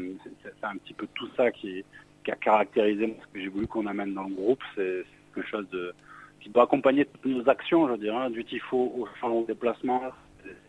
c'est 0.44 0.64
un 0.64 0.76
petit 0.78 0.94
peu 0.94 1.08
tout 1.16 1.28
ça 1.36 1.52
qui, 1.52 1.84
qui 2.24 2.32
a 2.32 2.36
caractérisé 2.36 3.16
ce 3.22 3.34
que 3.34 3.42
j'ai 3.42 3.48
voulu 3.48 3.68
qu'on 3.68 3.88
amène 3.88 4.14
dans 4.14 4.26
le 4.26 4.36
groupe. 4.36 4.62
C'est 4.76 5.04
quelque 5.34 5.48
chose 5.48 5.68
de, 5.70 5.94
qui 6.42 6.50
doit 6.50 6.64
accompagner 6.64 7.06
toutes 7.06 7.26
nos 7.26 7.50
actions, 7.50 7.88
je 7.90 7.96
dirais, 7.96 8.16
hein, 8.16 8.30
du 8.30 8.44
tifo 8.44 8.78
au 8.78 9.08
au 9.28 9.46
déplacement. 9.46 10.02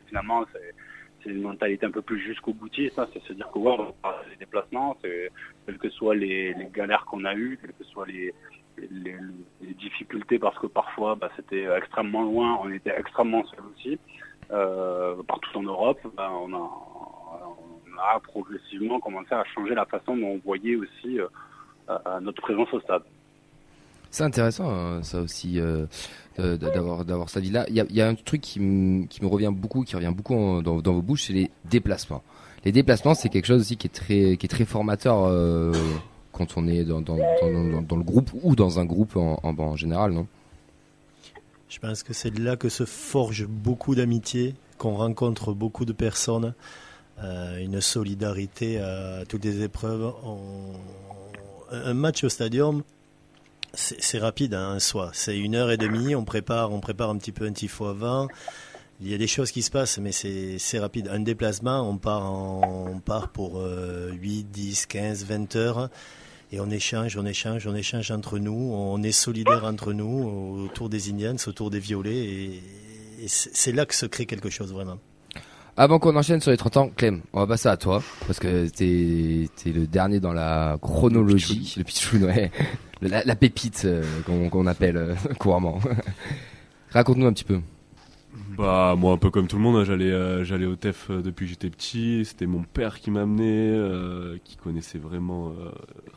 Finalement, 0.07 0.45
c'est 0.53 0.75
c'est 1.27 1.33
une 1.33 1.43
mentalité 1.43 1.87
un 1.87 1.91
peu 1.91 2.03
plus 2.03 2.21
jusqu'au 2.21 2.53
boutiste. 2.53 2.99
Hein, 2.99 3.09
c'est 3.13 3.23
se 3.23 3.33
dire 3.33 3.51
que 3.53 3.59
ouais, 3.59 3.75
on 3.79 3.95
va 4.03 4.23
les 4.31 4.37
déplacements, 4.37 4.97
quelles 5.03 5.79
que 5.79 5.91
soient 5.91 6.15
les, 6.15 6.55
les 6.55 6.67
galères 6.67 7.05
qu'on 7.05 7.25
a 7.25 7.35
eues, 7.35 7.59
quelles 7.61 7.73
que 7.73 7.85
soient 7.85 8.07
les, 8.07 8.33
les, 8.79 9.17
difficultés 9.75 10.39
parce 10.39 10.59
que 10.59 10.67
parfois 10.67 11.15
bah, 11.15 11.29
c'était 11.37 11.67
extrêmement 11.77 12.23
loin, 12.23 12.59
on 12.63 12.71
était 12.73 12.95
extrêmement 12.97 13.45
seul 13.47 13.61
aussi. 13.75 13.99
Euh, 14.51 15.15
partout 15.27 15.59
en 15.59 15.63
Europe, 15.63 15.99
bah, 16.17 16.31
on, 16.33 16.53
a, 16.55 18.21
progressivement 18.21 19.01
commencé 19.01 19.35
à 19.35 19.45
changer 19.55 19.75
la 19.75 19.85
façon 19.87 20.17
dont 20.17 20.27
on 20.29 20.39
voyait 20.45 20.77
aussi 20.77 21.19
euh, 21.19 22.21
notre 22.21 22.41
présence 22.43 22.73
au 22.73 22.81
stade. 22.81 23.03
C'est 24.11 24.25
intéressant 24.25 24.71
hein, 24.71 25.03
ça 25.03 25.21
aussi 25.21 25.61
euh, 25.61 25.87
d'avoir 26.39 27.05
d'avoir 27.05 27.29
ça 27.29 27.41
dit 27.41 27.51
là. 27.51 27.67
Il 27.69 27.75
y 27.75 28.01
a, 28.01 28.09
un 28.09 28.15
truc 28.15 28.41
qui, 28.41 28.55
qui 29.11 29.23
me 29.23 29.27
revient 29.27 29.53
beaucoup, 29.53 29.83
qui 29.83 29.97
revient 29.97 30.13
beaucoup 30.15 30.63
dans, 30.63 30.81
vos 30.81 31.03
bouches, 31.03 31.25
c'est 31.25 31.33
les 31.33 31.51
déplacements. 31.65 32.23
Les 32.65 32.73
déplacements, 32.73 33.15
c'est 33.15 33.29
quelque 33.29 33.47
chose 33.47 33.61
aussi 33.61 33.77
qui 33.77 33.87
est 33.87 33.91
très 33.91 34.37
qui 34.37 34.47
est 34.47 34.49
très 34.49 34.65
formateur 34.65 35.25
euh, 35.25 35.73
quand 36.37 36.59
on 36.59 36.69
est 36.69 36.85
dans, 36.85 37.01
le 37.01 38.03
groupe 38.03 38.31
ou 38.43 38.55
dans 38.55 38.79
un 38.79 38.85
groupe 38.85 39.17
en, 39.17 39.41
en, 39.43 39.77
général, 39.77 40.13
non? 40.13 40.27
Je 41.69 41.79
pense 41.79 42.03
que 42.03 42.13
c'est 42.13 42.39
là 42.39 42.57
que 42.57 42.69
se 42.69 42.85
forge 42.85 43.47
beaucoup 43.47 43.95
d'amitié, 43.95 44.55
qu'on 44.79 44.95
rencontre 44.95 45.53
beaucoup 45.53 45.85
de 45.85 45.93
personnes, 45.93 46.55
euh, 47.23 47.59
une 47.59 47.81
solidarité 47.81 48.79
à 48.79 49.25
toutes 49.27 49.45
les 49.45 49.63
épreuves. 49.63 50.13
Un 51.73 51.95
match 51.95 52.23
au 52.23 52.29
stadium, 52.29 52.83
c'est 53.75 54.19
rapide 54.19 54.55
hein, 54.55 54.77
en 54.77 54.79
soi. 54.79 55.11
C'est 55.13 55.39
une 55.39 55.55
heure 55.55 55.71
et 55.71 55.77
demie. 55.77 56.15
On 56.15 56.25
prépare, 56.25 56.73
on 56.73 56.81
prépare 56.81 57.11
un 57.11 57.17
petit 57.17 57.33
peu 57.33 57.47
un 57.47 57.53
tifo 57.53 57.87
avant. 57.87 58.29
Il 59.01 59.11
y 59.11 59.15
a 59.15 59.19
des 59.19 59.27
choses 59.27 59.51
qui 59.51 59.63
se 59.63 59.71
passent, 59.71 59.99
mais 59.99 60.13
c'est 60.13 60.79
rapide. 60.79 61.09
Un 61.09 61.21
déplacement, 61.21 61.81
on 61.89 61.99
part, 61.99 62.33
on 62.33 63.01
part 63.01 63.29
pour 63.29 63.61
8, 63.61 64.45
10, 64.45 64.87
15, 64.87 65.25
20 65.25 65.57
heures 65.57 65.91
et 66.53 66.61
on 66.61 66.71
échange, 66.71 67.17
on 67.17 67.27
échange, 67.27 67.67
on 67.67 67.75
échange 67.75 68.11
entre 68.11 68.39
nous, 68.39 68.53
on 68.53 69.03
est 69.03 69.13
solidaires 69.13 69.65
entre 69.65 69.93
nous 69.93 70.65
autour 70.65 70.89
des 70.89 71.11
Indians, 71.11 71.37
autour 71.47 71.71
des 71.71 71.81
Violets, 71.81 72.17
et, 72.17 72.63
c'est 73.27 73.73
là 73.73 73.87
que 73.87 73.95
se 73.95 74.07
crée 74.07 74.27
quelque 74.27 74.51
chose 74.51 74.73
vraiment. 74.73 74.99
Avant 75.79 75.99
qu'on 75.99 76.15
enchaîne 76.17 76.41
sur 76.41 76.51
les 76.51 76.57
30 76.57 76.77
ans, 76.77 76.91
Clem, 76.95 77.23
on 77.33 77.41
va 77.41 77.47
passer 77.47 77.69
à 77.69 77.77
toi, 77.77 78.03
parce 78.27 78.39
que 78.39 78.69
t'es 78.69 79.49
es 79.69 79.73
le 79.73 79.87
dernier 79.87 80.21
dans 80.21 80.33
la 80.33 80.79
chronologie, 80.81 81.75
le 81.77 81.85
pitchoun, 81.85 82.25
ouais, 82.25 82.51
la, 83.03 83.25
la, 83.25 83.37
pépite 83.37 83.83
euh, 83.85 84.05
qu'on 84.25 84.67
appelle 84.67 84.97
euh, 84.97 85.15
couramment. 85.39 85.81
Raconte-nous 86.91 87.27
un 87.27 87.33
petit 87.33 87.45
peu. 87.45 87.61
Bah 88.57 88.95
moi 88.99 89.13
un 89.13 89.17
peu 89.17 89.31
comme 89.31 89.47
tout 89.47 89.57
le 89.57 89.63
monde, 89.63 89.77
hein, 89.77 89.85
j'allais 89.85 90.11
euh, 90.11 90.45
j'allais 90.45 90.67
au 90.67 90.77
TEF 90.77 91.11
depuis 91.11 91.47
que 91.47 91.51
j'étais 91.51 91.71
petit. 91.71 92.25
C'était 92.25 92.47
mon 92.47 92.63
père 92.63 93.01
qui 93.01 93.11
m'a 93.11 93.23
amené, 93.23 94.39
qui 94.45 94.57
connaissait 94.57 94.99
vraiment 94.99 95.53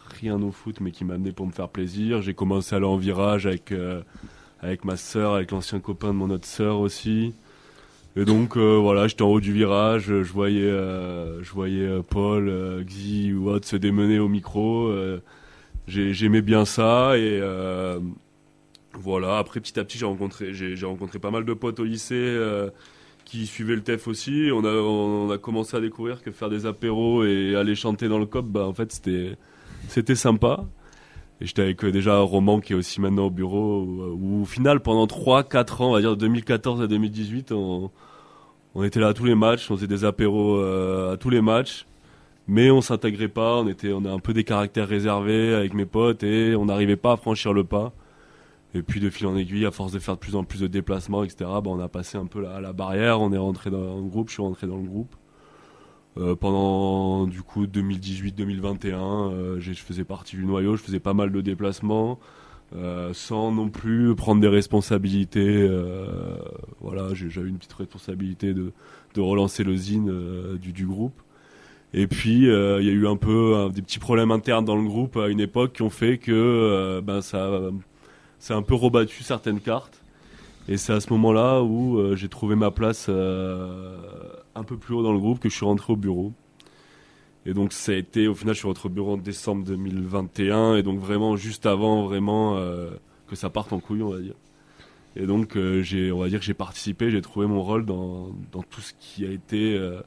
rien 0.10 0.42
au 0.42 0.52
foot, 0.52 0.80
mais 0.82 0.92
qui 0.92 1.06
m'a 1.06 1.16
amené 1.16 1.32
pour 1.32 1.48
me 1.48 1.52
faire 1.52 1.70
plaisir. 1.70 2.22
J'ai 2.22 2.34
commencé 2.34 2.74
à 2.74 2.78
aller 2.78 2.86
en 2.86 2.98
virage 2.98 3.46
avec, 3.46 3.72
euh, 3.72 4.02
avec 4.62 4.86
ma 4.86 4.98
sœur, 4.98 5.36
avec 5.36 5.52
l'ancien 5.52 5.80
copain 5.80 6.10
de 6.10 6.14
mon 6.14 6.30
autre 6.30 6.48
sœur 6.48 6.80
aussi. 6.80 7.34
Et 8.16 8.26
donc 8.26 8.58
euh, 8.58 8.78
voilà, 8.78 9.08
j'étais 9.08 9.22
en 9.22 9.30
haut 9.30 9.40
du 9.40 9.54
virage, 9.54 10.06
je 10.08 10.34
voyais, 10.34 10.62
euh, 10.62 11.42
je 11.44 11.52
voyais 11.52 12.02
Paul, 12.10 12.84
Xi 12.86 13.34
ou 13.34 13.50
autre 13.50 13.68
se 13.68 13.76
démener 13.76 14.20
au 14.20 14.28
micro. 14.28 14.92
J'aimais 15.88 16.42
bien 16.42 16.66
ça 16.66 17.18
et 17.18 17.42
voilà. 18.94 19.38
Après 19.38 19.60
petit 19.60 19.80
à 19.80 19.84
petit, 19.84 19.98
j'ai 19.98 20.06
rencontré, 20.86 21.20
pas 21.20 21.32
mal 21.32 21.46
de 21.46 21.54
potes 21.54 21.80
au 21.80 21.84
lycée 21.84 22.38
qui 23.26 23.46
suivaient 23.46 23.76
le 23.76 23.84
TEF 23.84 24.08
aussi. 24.08 24.50
On 24.52 25.30
a, 25.30 25.38
commencé 25.38 25.78
à 25.78 25.80
découvrir 25.80 26.22
que 26.24 26.32
faire 26.32 26.50
des 26.50 26.66
apéros 26.66 27.24
et 27.24 27.56
aller 27.56 27.76
chanter 27.76 28.08
dans 28.08 28.20
le 28.20 28.26
COP, 28.26 28.48
bah 28.48 28.66
en 28.66 28.74
fait 28.74 28.92
c'était 28.92 29.38
c'était 29.88 30.16
sympa. 30.16 30.66
J'étais 31.42 31.62
avec 31.62 31.84
euh, 31.86 31.92
déjà 31.92 32.20
Roman 32.20 32.60
qui 32.60 32.74
est 32.74 32.76
aussi 32.76 33.00
maintenant 33.00 33.28
au 33.28 33.30
bureau, 33.30 33.84
où, 34.20 34.42
au 34.42 34.46
final, 34.46 34.82
pendant 34.82 35.06
3-4 35.06 35.84
ans, 35.84 35.90
on 35.90 35.94
va 35.94 36.02
dire 36.02 36.12
de 36.12 36.20
2014 36.20 36.82
à 36.82 36.88
2018, 36.88 37.54
on, 37.54 37.92
était 38.84 39.00
là 39.00 39.10
à 39.10 39.14
tous 39.14 39.26
les 39.26 39.36
matchs, 39.36 39.72
on 39.72 39.76
faisait 39.76 39.88
des 39.88 40.06
apéros 40.06 40.58
euh, 40.58 41.14
à 41.14 41.18
tous 41.18 41.30
les 41.30 41.42
matchs, 41.42 41.86
mais 42.48 42.72
on 42.72 42.82
s'intégrait 42.82 43.30
pas, 43.30 43.58
on 43.58 43.68
était, 43.68 43.94
on 43.94 44.04
a 44.06 44.12
un 44.12 44.20
peu 44.20 44.34
des 44.34 44.44
caractères 44.44 44.88
réservés 44.88 45.54
avec 45.54 45.74
mes 45.74 45.86
potes 45.86 46.24
et 46.24 46.56
on 46.56 46.66
n'arrivait 46.66 46.98
pas 46.98 47.14
à 47.14 47.18
franchir 47.18 47.54
le 47.54 47.64
pas. 47.64 47.94
Et 48.76 48.84
puis 48.84 49.00
de 49.00 49.10
fil 49.10 49.26
en 49.28 49.36
aiguille, 49.36 49.66
à 49.66 49.72
force 49.72 49.92
de 49.92 50.00
faire 50.00 50.16
de 50.16 50.20
plus 50.20 50.36
en 50.36 50.44
plus 50.44 50.60
de 50.62 50.68
déplacements, 50.68 51.24
etc., 51.24 51.38
bah, 51.40 51.64
on 51.66 51.80
a 51.80 51.88
passé 51.88 52.18
un 52.18 52.28
peu 52.28 52.42
la, 52.42 52.62
la 52.62 52.74
barrière, 52.74 53.20
on 53.20 53.32
est 53.34 53.38
rentré 53.38 53.72
dans 53.72 53.98
le 53.98 54.08
groupe, 54.08 54.30
je 54.30 54.34
suis 54.34 54.44
rentré 54.44 54.68
dans 54.68 54.78
le 54.78 54.84
groupe. 54.84 55.16
Euh, 56.18 56.36
pendant 56.36 57.28
du 57.28 57.42
coup 57.42 57.66
2018-2021, 57.66 59.32
euh, 59.32 59.56
je 59.60 59.72
faisais 59.74 60.04
partie 60.04 60.36
du 60.36 60.46
noyau, 60.46 60.76
je 60.76 60.82
faisais 60.82 61.00
pas 61.00 61.14
mal 61.14 61.32
de 61.32 61.42
déplacements. 61.42 62.20
Euh, 62.76 63.14
sans 63.14 63.52
non 63.52 63.70
plus 63.70 64.14
prendre 64.16 64.42
des 64.42 64.48
responsabilités. 64.48 65.68
voilà, 66.82 67.14
eu 67.14 67.48
une 67.48 67.58
petite 67.58 67.74
responsabilité 67.74 68.54
de, 68.54 68.74
de 69.16 69.22
relancer 69.22 69.64
le 69.64 69.76
zine 69.76 70.58
du, 70.62 70.72
du, 70.72 70.86
groupe. 70.86 71.20
Et 71.96 72.06
puis, 72.06 72.44
il 72.44 72.44
y 72.44 72.90
a 72.90 72.94
eu 72.94 73.08
un 73.08 73.16
peu 73.16 73.70
des 73.74 73.82
petits 73.82 73.98
problèmes 73.98 74.30
internes 74.30 74.66
dans 74.66 74.76
le 74.76 74.84
groupe 74.84 75.18
à 75.18 75.30
une 75.30 75.40
époque 75.40 75.74
qui 75.74 75.82
ont 75.82 75.90
fait 75.90 76.20
que 76.20 77.02
ben, 77.04 77.22
ça, 77.22 77.50
ça 77.89 77.89
a 78.50 78.54
un 78.56 78.62
peu 78.62 78.76
rebattu 78.76 79.24
certaines 79.24 79.60
cartes. 79.60 80.02
Et 80.68 80.78
c'est 80.78 80.94
à 80.94 81.00
ce 81.00 81.12
moment-là 81.14 81.62
où 81.62 82.16
j'ai 82.16 82.30
trouvé 82.30 82.56
ma 82.56 82.70
place 82.70 83.10
un 83.10 84.64
peu 84.64 84.78
plus 84.78 84.94
haut 84.94 85.02
dans 85.02 85.14
le 85.14 85.20
groupe 85.20 85.40
que 85.40 85.50
je 85.50 85.56
suis 85.56 85.66
rentré 85.66 85.94
au 85.94 85.96
bureau. 85.96 86.32
Et 87.46 87.54
donc 87.54 87.74
ça 87.74 87.94
a 87.94 87.96
été, 87.96 88.28
au 88.28 88.36
final, 88.36 88.54
je 88.54 88.60
suis 88.60 88.68
rentré 88.68 88.88
au 88.88 88.92
bureau 88.92 89.14
en 89.14 89.18
décembre 89.18 89.64
2021, 89.66 90.76
et 90.76 90.84
donc 90.84 91.00
vraiment 91.00 91.36
juste 91.36 91.66
avant 91.66 92.04
vraiment 92.04 92.58
euh, 92.58 92.92
que 93.28 93.36
ça 93.36 93.50
parte 93.50 93.72
en 93.74 93.80
couille, 93.80 94.04
on 94.04 94.10
va 94.10 94.20
dire. 94.20 94.36
Et 95.16 95.26
donc 95.26 95.56
euh, 95.56 95.82
j'ai, 95.82 96.12
on 96.12 96.20
va 96.20 96.30
dire 96.30 96.40
que 96.40 96.46
j'ai 96.46 96.54
participé, 96.54 97.10
j'ai 97.10 97.22
trouvé 97.22 97.48
mon 97.48 97.64
rôle 97.64 97.86
dans, 97.86 98.30
dans, 98.52 98.62
tout 98.62 98.82
ce 98.82 98.94
qui 99.00 99.26
a 99.26 99.32
été 99.32 99.76
euh, 99.76 100.02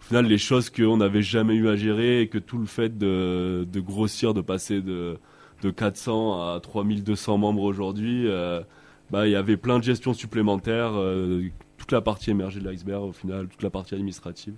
final, 0.00 0.26
les 0.26 0.38
choses 0.38 0.68
qu'on 0.70 0.98
n'avait 0.98 1.22
jamais 1.22 1.54
eu 1.54 1.68
à 1.68 1.76
gérer 1.76 2.20
et 2.20 2.28
que 2.28 2.38
tout 2.38 2.58
le 2.58 2.66
fait 2.66 2.98
de 2.98 3.80
grossir, 3.80 4.34
de 4.34 4.40
passer 4.40 4.82
de, 4.82 5.18
de 5.62 5.70
400 5.70 6.54
à 6.54 6.60
3200 6.60 7.38
membres 7.38 7.62
aujourd'hui, 7.62 8.28
euh, 8.28 8.60
bah, 9.10 9.26
il 9.26 9.32
y 9.32 9.36
avait 9.36 9.56
plein 9.56 9.78
de 9.78 9.84
gestions 9.84 10.14
supplémentaires, 10.14 10.92
euh, 10.94 11.42
toute 11.78 11.92
la 11.92 12.00
partie 12.00 12.30
émergée 12.30 12.60
de 12.60 12.68
l'iceberg 12.68 13.02
au 13.02 13.12
final, 13.12 13.48
toute 13.48 13.62
la 13.62 13.70
partie 13.70 13.94
administrative, 13.94 14.54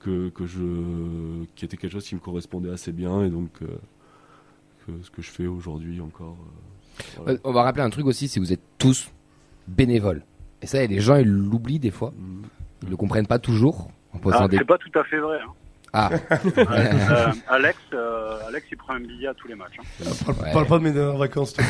que, 0.00 0.28
que 0.30 0.46
je, 0.46 1.44
qui 1.54 1.64
était 1.64 1.76
quelque 1.76 1.92
chose 1.92 2.06
qui 2.06 2.14
me 2.14 2.20
correspondait 2.20 2.70
assez 2.70 2.92
bien 2.92 3.24
et 3.24 3.30
donc 3.30 3.50
euh, 3.62 3.66
que 4.86 4.92
ce 5.02 5.10
que 5.10 5.22
je 5.22 5.30
fais 5.30 5.46
aujourd'hui 5.46 6.00
encore. 6.00 6.36
voilà. 7.18 7.38
On 7.44 7.52
va 7.52 7.62
rappeler 7.62 7.82
un 7.82 7.90
truc 7.90 8.06
aussi, 8.06 8.28
c'est 8.28 8.40
que 8.40 8.44
vous 8.44 8.52
êtes 8.52 8.62
tous 8.78 9.10
bénévoles. 9.66 10.22
Et 10.62 10.66
ça, 10.66 10.84
les 10.84 11.00
gens, 11.00 11.16
ils 11.16 11.28
l'oublient 11.28 11.78
des 11.78 11.90
fois. 11.90 12.12
Mm. 12.16 12.42
Ils 12.84 12.88
le 12.90 12.96
comprennent 12.96 13.26
pas 13.26 13.38
toujours. 13.38 13.90
En 14.12 14.18
posant 14.18 14.36
Alors, 14.38 14.48
des... 14.48 14.56
c'est 14.58 14.64
pas 14.64 14.78
tout 14.78 14.96
à 14.98 15.04
fait 15.04 15.18
vrai. 15.18 15.38
hein. 15.40 15.52
Ah, 15.92 16.10
Euh, 16.56 17.32
Alex, 17.48 17.78
euh, 17.94 18.38
Alex, 18.48 18.66
il 18.70 18.76
prend 18.76 18.94
un 18.94 19.00
billet 19.00 19.28
à 19.28 19.34
tous 19.34 19.48
les 19.48 19.54
matchs. 19.54 19.78
hein. 19.80 20.04
Parle, 20.26 20.36
Ouais. 20.44 20.52
parle 20.52 20.66
pas 20.66 20.78
de 20.78 20.82
mes 20.84 20.92
dernières 20.92 21.16
vacances. 21.18 21.54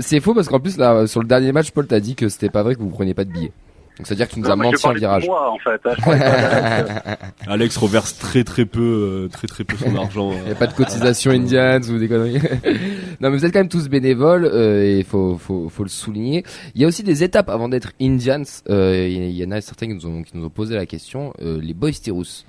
c'est 0.00 0.20
faux 0.20 0.34
parce 0.34 0.48
qu'en 0.48 0.60
plus, 0.60 0.76
là, 0.76 1.06
sur 1.06 1.20
le 1.20 1.26
dernier 1.26 1.52
match, 1.52 1.70
Paul 1.70 1.86
t'a 1.86 2.00
dit 2.00 2.14
que 2.14 2.28
c'était 2.28 2.50
pas 2.50 2.62
vrai 2.62 2.74
que 2.74 2.80
vous 2.80 2.90
preniez 2.90 3.14
pas 3.14 3.24
de 3.24 3.32
billets. 3.32 3.52
Donc, 3.98 4.06
c'est-à-dire 4.06 4.28
que 4.28 4.34
tu 4.34 4.38
nous 4.40 4.46
Non, 4.46 4.52
as 4.52 4.56
menti 4.56 4.86
en 4.86 4.92
virage. 4.92 5.26
Moi, 5.26 5.50
en 5.50 5.58
fait. 5.58 5.80
hein. 5.84 7.16
Alex 7.48 7.76
reverse 7.76 8.16
très 8.16 8.44
très 8.44 8.64
peu, 8.64 8.80
euh, 9.24 9.28
très 9.28 9.48
très 9.48 9.64
peu 9.64 9.76
son 9.76 9.96
argent. 10.02 10.32
Il 10.32 10.44
n'y 10.44 10.50
a 10.52 10.54
pas 10.54 10.68
de 10.68 10.72
cotisation 10.74 11.32
Indians 11.32 11.80
ou 11.90 11.98
des 11.98 12.08
conneries. 12.08 12.34
non, 13.20 13.30
mais 13.30 13.36
vous 13.36 13.44
êtes 13.44 13.52
quand 13.52 13.58
même 13.58 13.68
tous 13.68 13.88
bénévoles 13.88 14.44
euh, 14.44 14.84
et 14.84 14.98
il 14.98 15.04
faut, 15.04 15.36
faut, 15.36 15.68
faut 15.68 15.82
le 15.82 15.88
souligner. 15.88 16.44
Il 16.76 16.80
y 16.80 16.84
a 16.84 16.88
aussi 16.88 17.02
des 17.02 17.24
étapes 17.24 17.48
avant 17.48 17.68
d'être 17.68 17.92
Indians. 18.00 18.42
Euh, 18.70 19.08
Il 19.08 19.30
y 19.36 19.44
en 19.44 19.50
a 19.50 19.60
certains 19.60 19.88
qui 19.88 19.94
nous 19.94 20.06
ont, 20.06 20.22
qui 20.22 20.36
nous 20.36 20.44
ont 20.44 20.50
posé 20.50 20.76
la 20.76 20.86
question. 20.86 21.32
Euh, 21.42 21.60
les 21.60 21.74
Boys 21.74 21.90
Terus. 22.02 22.46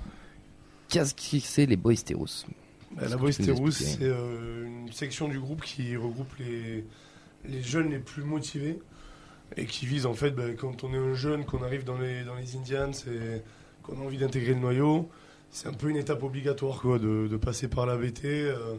Qu'est-ce 0.88 1.14
que 1.14 1.44
c'est 1.44 1.66
les 1.66 1.76
Boys 1.76 1.94
Terus 2.04 2.46
Bah, 2.96 3.02
la 3.02 3.06
Est-ce 3.06 3.14
que 3.16 3.20
Boys 3.20 3.30
tu 3.32 3.42
peux 3.42 3.48
nous 3.50 3.56
Terus, 3.56 3.80
expliquer? 3.80 4.04
c'est 4.04 4.08
euh, 4.10 4.66
une 4.86 4.92
section 4.92 5.26
du 5.28 5.38
groupe 5.40 5.62
qui 5.62 5.96
regroupe 5.96 6.32
les, 6.38 6.84
les 7.48 7.62
jeunes 7.62 7.90
les 7.90 7.98
plus 7.98 8.22
motivés 8.22 8.78
et 9.56 9.64
qui 9.66 9.86
vise 9.86 10.06
en 10.06 10.14
fait, 10.14 10.30
bah, 10.30 10.44
quand 10.58 10.84
on 10.84 10.92
est 10.94 10.98
un 10.98 11.14
jeune, 11.14 11.44
qu'on 11.44 11.62
arrive 11.62 11.84
dans 11.84 11.98
les, 11.98 12.22
dans 12.24 12.34
les 12.36 12.56
Indians 12.56 12.90
et 13.08 13.42
qu'on 13.82 14.00
a 14.00 14.04
envie 14.04 14.18
d'intégrer 14.18 14.54
le 14.54 14.60
noyau, 14.60 15.08
c'est 15.50 15.68
un 15.68 15.72
peu 15.72 15.88
une 15.88 15.96
étape 15.96 16.22
obligatoire 16.22 16.80
quoi, 16.80 16.98
de, 16.98 17.26
de 17.28 17.36
passer 17.36 17.68
par 17.68 17.86
la 17.86 17.96
BT. 17.96 18.24
euh, 18.26 18.74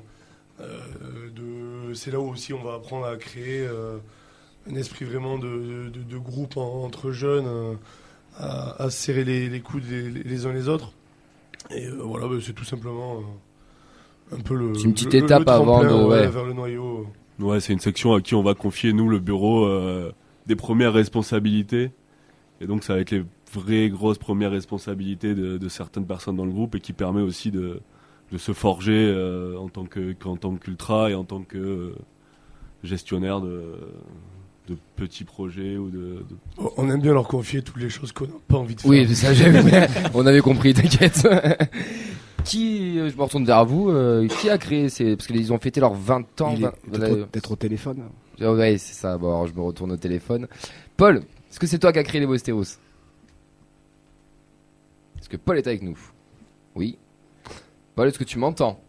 euh, 0.59 1.93
c'est 1.93 2.11
là 2.11 2.19
où 2.19 2.29
aussi 2.29 2.53
on 2.53 2.63
va 2.63 2.75
apprendre 2.75 3.05
à 3.05 3.17
créer 3.17 3.65
euh, 3.67 3.97
un 4.69 4.75
esprit 4.75 5.05
vraiment 5.05 5.37
de, 5.37 5.89
de- 5.89 6.03
de 6.03 6.17
groupe 6.17 6.57
en- 6.57 6.83
entre 6.83 7.11
jeunes, 7.11 7.77
à, 8.37 8.81
à 8.83 8.89
se 8.89 8.97
serrer 8.97 9.23
les, 9.23 9.49
les 9.49 9.59
coudes 9.61 9.83
les, 9.89 10.09
les 10.09 10.45
uns 10.45 10.53
les 10.53 10.67
autres. 10.69 10.91
Et 11.71 11.87
euh, 11.87 11.97
voilà, 12.03 12.27
bah, 12.27 12.35
c'est 12.41 12.53
tout 12.53 12.63
simplement 12.63 13.17
euh, 14.31 14.35
un 14.37 14.39
peu 14.39 14.55
le. 14.55 14.73
C'est 14.75 14.83
une 14.83 14.93
petite 14.93 15.13
le- 15.13 15.19
étape 15.23 15.43
le 15.45 15.51
avant 15.51 15.83
de- 15.83 15.87
ouais, 15.89 16.21
ouais. 16.21 16.27
vers 16.27 16.45
le 16.45 16.53
noyau. 16.53 17.07
Ouais, 17.39 17.59
c'est 17.59 17.73
une 17.73 17.79
section 17.79 18.13
à 18.13 18.21
qui 18.21 18.35
on 18.35 18.43
va 18.43 18.53
confier, 18.53 18.93
nous, 18.93 19.09
le 19.09 19.19
bureau, 19.19 19.65
euh, 19.65 20.11
des 20.47 20.55
premières 20.55 20.93
responsabilités. 20.93 21.91
Et 22.61 22.67
donc, 22.67 22.83
ça 22.83 22.93
va 22.95 22.99
être 22.99 23.11
les 23.11 23.23
vraies 23.53 23.89
grosses 23.89 24.17
premières 24.17 24.51
responsabilités 24.51 25.33
de, 25.35 25.57
de 25.57 25.69
certaines 25.69 26.05
personnes 26.05 26.35
dans 26.37 26.45
le 26.45 26.51
groupe 26.51 26.75
et 26.75 26.79
qui 26.79 26.93
permet 26.93 27.21
aussi 27.21 27.51
de, 27.51 27.81
de 28.31 28.37
se 28.37 28.53
forger 28.53 28.93
euh, 28.95 29.57
en 29.57 29.67
tant 29.69 29.85
que 29.85 30.13
tant 30.13 30.55
qu'ultra 30.55 31.09
et 31.09 31.15
en 31.15 31.23
tant 31.23 31.41
que 31.41 31.57
euh, 31.57 31.95
gestionnaire 32.83 33.41
de, 33.41 33.61
de 34.69 34.77
petits 34.95 35.23
projets 35.25 35.77
ou 35.77 35.89
de, 35.89 35.97
de- 35.99 36.25
On 36.77 36.89
aime 36.89 37.01
bien 37.01 37.13
leur 37.13 37.27
confier 37.27 37.61
toutes 37.61 37.81
les 37.81 37.89
choses 37.89 38.11
qu'on 38.11 38.25
n'a 38.25 38.33
pas 38.47 38.57
envie 38.57 38.75
de 38.75 38.81
faire. 38.81 38.89
Oui, 38.91 39.15
ça, 39.15 39.29
on 40.13 40.25
avait 40.25 40.41
compris, 40.41 40.73
t'inquiète. 40.73 41.27
qui, 42.43 42.99
euh, 42.99 43.09
je 43.09 43.15
me 43.17 43.21
retourne 43.23 43.45
vers 43.45 43.65
vous, 43.65 43.89
euh, 43.89 44.27
qui 44.27 44.49
a 44.49 44.57
créé 44.57 44.89
ces, 44.89 45.15
parce 45.15 45.27
qu'ils 45.27 45.51
ont 45.53 45.59
fêté 45.59 45.79
leurs 45.79 45.93
20 45.93 46.41
ans. 46.41 46.53
Il 46.55 46.63
est- 46.63 46.65
20 46.65 46.71
d'être 46.71 46.97
voilà. 47.09 47.13
au- 47.13 47.25
d'être 47.31 47.51
au 47.51 47.55
téléphone. 47.55 48.03
Ouais, 48.41 48.77
c'est 48.77 48.93
ça. 48.93 49.17
Bon, 49.17 49.29
alors 49.29 49.47
je 49.47 49.53
me 49.53 49.61
retourne 49.61 49.91
au 49.91 49.97
téléphone. 49.97 50.47
Paul, 50.97 51.17
est-ce 51.49 51.59
que 51.59 51.67
c'est 51.67 51.79
toi 51.79 51.91
qui 51.93 51.99
as 51.99 52.03
créé 52.03 52.19
les 52.21 52.27
Bosteros? 52.27 52.61
Est-ce 55.19 55.29
que 55.29 55.37
Paul 55.37 55.57
est 55.57 55.67
avec 55.67 55.81
nous? 55.81 55.97
Oui. 56.75 56.97
Paul, 57.95 58.07
est-ce 58.07 58.17
que 58.19 58.23
tu 58.23 58.39
m'entends? 58.39 58.79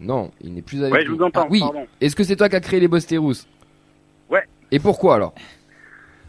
Non, 0.00 0.30
il 0.40 0.54
n'est 0.54 0.62
plus 0.62 0.80
avec 0.82 0.92
Ouais, 0.94 1.04
je 1.04 1.10
nous. 1.10 1.16
vous 1.18 1.24
entends, 1.24 1.42
Ah, 1.44 1.48
oui. 1.50 1.60
pardon. 1.60 1.86
Est-ce 2.00 2.14
que 2.14 2.22
c'est 2.22 2.36
toi 2.36 2.48
qui 2.48 2.56
as 2.56 2.60
créé 2.60 2.78
les 2.78 2.86
Bosteros? 2.88 3.46
Ouais. 4.30 4.46
Et 4.70 4.78
pourquoi 4.78 5.16
alors? 5.16 5.34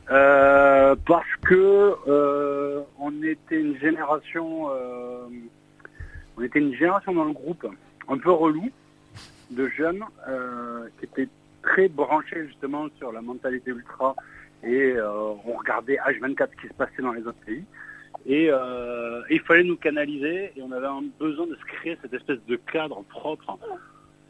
Euh, 0.09 0.95
parce 1.05 1.27
que 1.43 1.93
euh, 2.07 2.81
on 2.99 3.11
était 3.21 3.59
une 3.61 3.77
génération, 3.77 4.69
euh, 4.71 5.27
on 6.35 6.41
était 6.41 6.57
une 6.57 6.73
génération 6.73 7.13
dans 7.13 7.25
le 7.25 7.33
groupe 7.33 7.67
un 8.07 8.17
peu 8.17 8.31
relou 8.31 8.69
de 9.51 9.67
jeunes 9.77 10.03
euh, 10.27 10.87
qui 10.97 11.05
étaient 11.05 11.29
très 11.61 11.87
branchés 11.87 12.47
justement 12.47 12.87
sur 12.97 13.11
la 13.11 13.21
mentalité 13.21 13.71
ultra 13.71 14.15
et 14.63 14.93
euh, 14.93 15.09
on 15.45 15.53
regardait 15.53 15.97
H24 15.97 16.49
ce 16.55 16.61
qui 16.61 16.67
se 16.67 16.73
passait 16.73 17.01
dans 17.01 17.13
les 17.13 17.25
autres 17.25 17.39
pays 17.45 17.63
et 18.25 18.49
euh, 18.51 19.21
il 19.29 19.39
fallait 19.41 19.63
nous 19.63 19.77
canaliser 19.77 20.51
et 20.55 20.61
on 20.61 20.71
avait 20.71 20.87
besoin 21.19 21.47
de 21.47 21.55
se 21.55 21.65
créer 21.65 21.97
cette 22.01 22.13
espèce 22.13 22.39
de 22.47 22.55
cadre 22.71 23.03
propre 23.09 23.57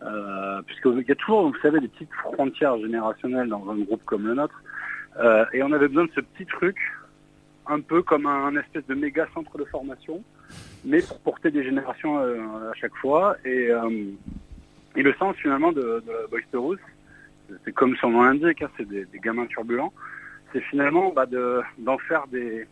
euh, 0.04 0.62
puisqu'il 0.64 1.06
y 1.08 1.12
a 1.12 1.16
toujours, 1.16 1.50
vous 1.50 1.60
savez, 1.62 1.80
des 1.80 1.88
petites 1.88 2.14
frontières 2.14 2.78
générationnelles 2.78 3.50
dans 3.50 3.70
un 3.70 3.78
groupe 3.80 4.04
comme 4.06 4.28
le 4.28 4.36
nôtre. 4.36 4.62
Euh, 5.20 5.46
et 5.52 5.62
on 5.64 5.72
avait 5.74 5.90
besoin 5.90 6.06
de 6.06 6.12
ce 6.16 6.22
petit 6.22 6.46
truc, 6.46 6.78
un 7.68 7.82
peu 7.82 8.02
comme 8.02 8.26
un, 8.26 8.56
espèce 8.56 8.86
de 8.88 8.94
méga 8.94 9.28
centre 9.34 9.58
de 9.58 9.66
formation, 9.66 10.24
mais 10.86 11.02
pour 11.02 11.20
porter 11.20 11.52
des 11.52 11.64
générations 11.64 12.18
à 12.20 12.74
chaque 12.76 12.96
fois. 12.96 13.36
Et, 13.44 13.70
et 14.96 15.04
le 15.04 15.14
sens 15.16 15.36
finalement 15.36 15.72
de, 15.72 15.82
de 16.06 16.12
la 16.12 16.28
c'est 17.64 17.74
comme 17.74 17.96
son 17.98 18.10
nom 18.10 18.24
l'indique, 18.24 18.62
hein, 18.62 18.70
c'est 18.78 18.88
des, 18.88 19.06
gamins 19.24 19.46
turbulents, 19.48 19.94
c'est 20.52 20.62
finalement 20.62 21.12
bah, 21.12 21.26
de- 21.26 21.62
d'en 21.78 21.98
faire 21.98 22.26
des, 22.28 22.68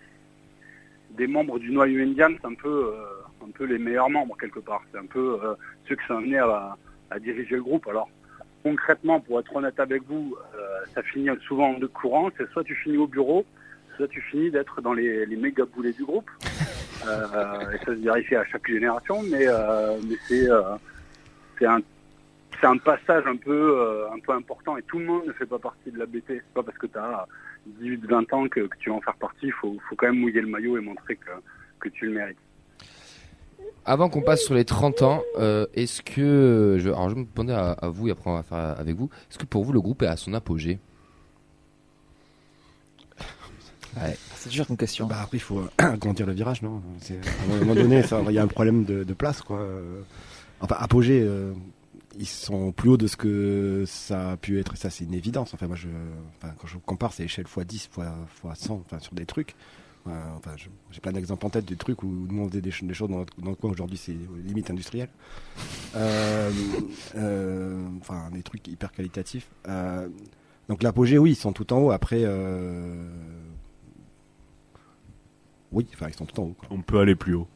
membres 1.28 1.60
du 1.60 1.72
noyau 1.72 2.02
indien, 2.04 2.30
c'est 2.40 2.48
un 2.48 2.54
peu, 2.54 2.94
euh, 2.94 3.46
un 3.46 3.52
peu 3.52 3.66
les 3.66 3.78
meilleurs 3.78 4.10
membres 4.10 4.38
quelque 4.38 4.60
part. 4.60 4.82
C'est 4.92 5.00
un 5.00 5.06
peu 5.06 5.40
euh, 5.44 5.56
ceux 5.88 5.96
qui 5.96 6.06
sont 6.08 6.18
amenés 6.18 6.38
à, 6.40 6.78
diriger 7.20 7.56
le 7.56 7.64
groupe. 7.64 7.88
Alors 7.88 8.10
concrètement, 8.64 9.20
pour 9.20 9.40
être 9.40 9.56
honnête 9.56 9.80
avec 9.80 10.04
vous, 10.04 10.36
euh, 10.56 10.60
ça 10.94 11.02
finit 11.02 11.30
souvent 11.48 11.70
en 11.70 11.80
deux 11.80 11.88
courants. 11.88 12.30
C'est 12.38 12.50
soit 12.52 12.64
tu 12.64 12.76
finis 12.76 12.98
au 12.98 13.08
bureau, 13.08 13.46
soit 13.96 14.08
tu 14.08 14.22
finis 14.22 14.52
d'être 14.52 14.82
dans 14.82 14.94
les, 14.94 15.26
méga 15.26 15.66
boulets 15.66 15.94
du 15.94 16.04
groupe. 16.04 16.30
Et 17.04 17.78
ça 17.78 17.86
se 17.86 17.92
vérifie 17.92 18.36
à 18.36 18.44
chaque 18.46 18.68
génération, 18.68 19.24
mais, 19.24 19.46
mais 20.08 20.16
c'est 21.58 21.66
un 21.66 21.82
c'est 22.60 22.68
un 22.68 22.78
passage 22.78 23.26
un 23.28 23.36
peu 23.36 23.80
euh, 23.80 24.10
un 24.12 24.20
peu 24.20 24.34
important 24.34 24.78
et 24.78 24.84
tout 24.84 25.00
le 25.00 25.06
monde 25.06 25.26
ne 25.28 25.34
fait 25.34 25.46
pas 25.46 25.60
partie 25.60 25.92
de 25.92 26.00
la 26.00 26.06
BT. 26.06 26.24
C'est 26.28 26.54
pas 26.54 26.64
parce 26.64 26.78
que 26.78 26.88
tu 26.88 26.98
as 26.98 27.28
18-20 27.82 28.36
ans 28.36 28.48
que, 28.48 28.62
que 28.62 28.78
tu 28.80 28.90
vas 28.90 28.96
en 28.96 29.02
faire 29.02 29.16
partie. 29.16 29.48
Il 29.48 29.54
faut, 29.54 29.78
faut 29.90 29.96
quand 29.96 30.08
même 30.08 30.20
mouiller 30.20 30.42
le 30.42 30.48
maillot 30.48 30.78
et 30.78 30.82
montrer 30.82 31.16
que, 31.16 31.32
que 31.80 31.90
tu 31.90 32.08
le 32.08 32.14
mérites. 32.14 32.38
Avant 33.86 34.10
qu'on 34.10 34.22
passe 34.22 34.44
sur 34.44 34.54
les 34.54 34.66
30 34.66 35.02
ans, 35.02 35.24
euh, 35.38 35.66
est-ce 35.74 36.02
que, 36.02 36.78
je, 36.80 36.90
alors 36.90 37.10
je 37.10 37.16
vais 37.16 37.22
me 37.22 37.28
demander 37.34 37.54
à, 37.54 37.72
à 37.72 37.90
vous 37.90 38.10
et 38.10 38.12
après 38.12 38.30
on 38.30 38.36
va 38.36 38.44
faire 38.44 38.58
avec 38.58 38.96
vous, 38.96 39.10
est-ce 39.30 39.38
que 39.38 39.46
pour 39.46 39.64
vous 39.64 39.72
le 39.72 39.80
groupe 39.80 40.02
est 40.02 40.08
à 40.08 40.18
son 40.18 40.34
apogée? 40.34 40.80
C'est 44.36 44.50
dur 44.50 44.68
comme 44.68 44.78
question. 44.78 45.08
Bah 45.08 45.22
après 45.24 45.38
il 45.38 45.42
faut 45.42 45.60
euh, 45.60 45.96
grandir 45.98 46.28
le 46.28 46.34
virage, 46.34 46.62
non? 46.62 46.84
À 47.10 47.54
un 47.54 47.58
moment 47.60 47.74
donné, 47.74 48.04
il 48.28 48.34
y 48.34 48.38
a 48.38 48.44
un 48.44 48.48
problème 48.48 48.84
de, 48.84 49.04
de 49.04 49.14
place, 49.14 49.42
quoi. 49.42 49.60
Enfin, 50.60 50.76
apogée, 50.80 51.22
euh, 51.24 51.54
ils 52.18 52.26
sont 52.28 52.72
plus 52.72 52.90
hauts 52.90 52.98
de 52.98 53.08
ce 53.08 53.16
que 53.18 53.84
ça 53.86 54.32
a 54.32 54.38
pu 54.38 54.60
être. 54.60 54.76
Ça, 54.78 54.90
c'est 54.90 55.04
une 55.06 55.14
évidence. 55.14 55.54
Enfin, 55.54 55.68
moi, 55.68 55.78
quand 56.58 56.68
je 56.68 56.78
compare, 56.80 57.14
c'est 57.14 57.24
échelle 57.24 57.46
x 57.46 57.66
10, 57.66 57.76
x, 57.86 58.00
x 58.46 58.60
100, 58.60 58.74
enfin, 58.86 59.00
sur 59.00 59.14
des 59.14 59.26
trucs. 59.26 59.56
Euh, 60.08 60.12
enfin, 60.38 60.52
j'ai 60.92 61.00
plein 61.02 61.12
d'exemples 61.12 61.46
en 61.46 61.50
tête 61.50 61.66
des 61.66 61.76
trucs 61.76 62.02
où 62.02 62.08
nous 62.08 62.42
on 62.44 62.48
faisait 62.50 62.62
des, 62.62 62.72
ch- 62.72 62.84
des 62.86 62.94
choses 62.94 63.10
dans, 63.10 63.26
dans 63.40 63.50
le 63.50 63.56
coin. 63.56 63.70
Aujourd'hui, 63.72 63.98
c'est 63.98 64.16
limite 64.46 64.70
industriel. 64.72 65.10
Euh, 65.96 66.50
euh, 67.16 67.86
enfin, 68.00 68.30
des 68.32 68.42
trucs 68.42 68.66
hyper 68.68 68.92
qualitatifs. 68.94 69.50
Donc 70.70 70.82
l'apogée, 70.84 71.18
oui, 71.18 71.32
ils 71.32 71.36
sont 71.36 71.52
tout 71.54 71.72
en 71.74 71.78
haut. 71.80 71.92
Après, 71.92 72.24
oui, 75.72 75.86
enfin, 75.94 76.08
ils 76.08 76.16
sont 76.16 76.26
tout 76.26 76.40
en 76.40 76.44
haut. 76.46 76.56
On 76.70 76.82
peut 76.82 77.00
aller 77.00 77.16
plus 77.16 77.34
haut. 77.36 77.48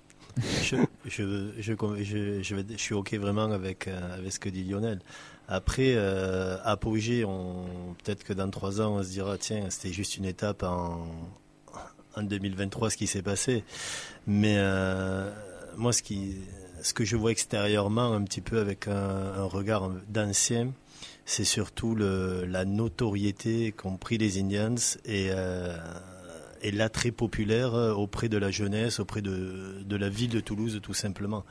Je, 0.63 0.75
je, 1.05 1.51
je, 1.59 2.41
je, 2.41 2.77
suis 2.77 2.93
OK 2.93 3.13
vraiment 3.15 3.51
avec, 3.51 3.87
euh, 3.87 4.17
avec 4.17 4.31
ce 4.31 4.39
que 4.39 4.49
dit 4.49 4.63
Lionel. 4.63 4.99
Après, 5.47 5.93
euh, 5.95 6.57
apogée, 6.63 7.25
peut-être 8.03 8.23
que 8.23 8.33
dans 8.33 8.49
trois 8.49 8.79
ans, 8.81 8.95
on 8.97 9.03
se 9.03 9.09
dira, 9.09 9.37
tiens, 9.37 9.69
c'était 9.69 9.91
juste 9.93 10.17
une 10.17 10.25
étape 10.25 10.63
en, 10.63 11.07
en 12.15 12.23
2023, 12.23 12.89
ce 12.89 12.97
qui 12.97 13.07
s'est 13.07 13.21
passé. 13.21 13.63
Mais 14.27 14.55
euh, 14.57 15.29
moi, 15.75 15.91
ce, 15.91 16.03
qui, 16.03 16.35
ce 16.81 16.93
que 16.93 17.03
je 17.03 17.17
vois 17.17 17.31
extérieurement, 17.31 18.13
un 18.13 18.23
petit 18.23 18.41
peu 18.41 18.59
avec 18.59 18.87
un, 18.87 18.93
un 18.93 19.45
regard 19.45 19.89
d'ancien, 20.07 20.71
c'est 21.25 21.43
surtout 21.43 21.95
le, 21.95 22.45
la 22.45 22.65
notoriété 22.65 23.71
qu'ont 23.71 23.97
pris 23.97 24.17
les 24.17 24.39
Indians 24.39 24.75
et, 25.05 25.29
euh, 25.31 25.77
et 26.61 26.71
l'attrait 26.71 27.11
populaire 27.11 27.73
auprès 27.73 28.29
de 28.29 28.37
la 28.37 28.51
jeunesse, 28.51 28.99
auprès 28.99 29.21
de, 29.21 29.81
de 29.83 29.95
la 29.95 30.09
ville 30.09 30.29
de 30.29 30.39
Toulouse 30.39 30.79
tout 30.81 30.93
simplement. 30.93 31.43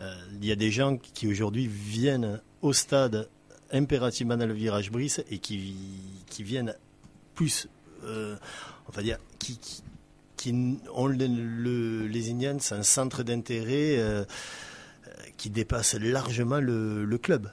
Il 0.00 0.44
y 0.44 0.52
a 0.52 0.56
des 0.56 0.70
gens 0.70 0.96
qui 0.96 1.26
aujourd'hui 1.26 1.66
viennent 1.66 2.40
au 2.62 2.72
stade 2.72 3.28
impérativement 3.72 4.36
dans 4.36 4.46
le 4.46 4.54
virage 4.54 4.90
Brice 4.90 5.22
et 5.30 5.38
qui, 5.38 5.74
qui 6.26 6.42
viennent 6.42 6.74
plus, 7.34 7.68
on 8.04 8.92
va 8.92 9.02
dire, 9.02 9.18
qui, 9.38 9.58
qui 10.36 10.78
ont 10.94 11.06
le, 11.06 12.06
les 12.06 12.30
Indians 12.30 12.58
un 12.70 12.82
centre 12.82 13.22
d'intérêt 13.22 13.98
qui 15.36 15.50
dépasse 15.50 15.94
largement 15.94 16.60
le, 16.60 17.18
club. 17.18 17.50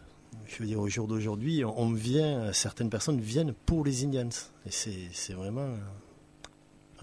Je 0.48 0.58
veux 0.60 0.66
dire, 0.66 0.80
au 0.80 0.88
jour 0.88 1.08
d'aujourd'hui, 1.08 1.64
on 1.66 1.92
vient, 1.92 2.54
certaines 2.54 2.90
personnes 2.90 3.20
viennent 3.20 3.54
pour 3.66 3.86
les 3.86 4.04
Indians. 4.04 4.30
Et 4.66 4.72
c'est 4.72 5.34
vraiment 5.34 5.70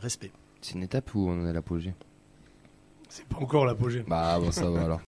respect. 0.03 0.33
C'est 0.61 0.75
une 0.75 0.83
étape 0.83 1.15
où 1.15 1.29
on 1.29 1.47
est 1.47 1.49
à 1.49 1.53
l'apogée? 1.53 1.95
C'est 3.09 3.27
pas 3.27 3.39
encore 3.39 3.65
l'apogée. 3.65 4.05
Bah 4.07 4.39
bon, 4.39 4.51
ça 4.51 4.69
va 4.69 4.85
alors. 4.85 5.01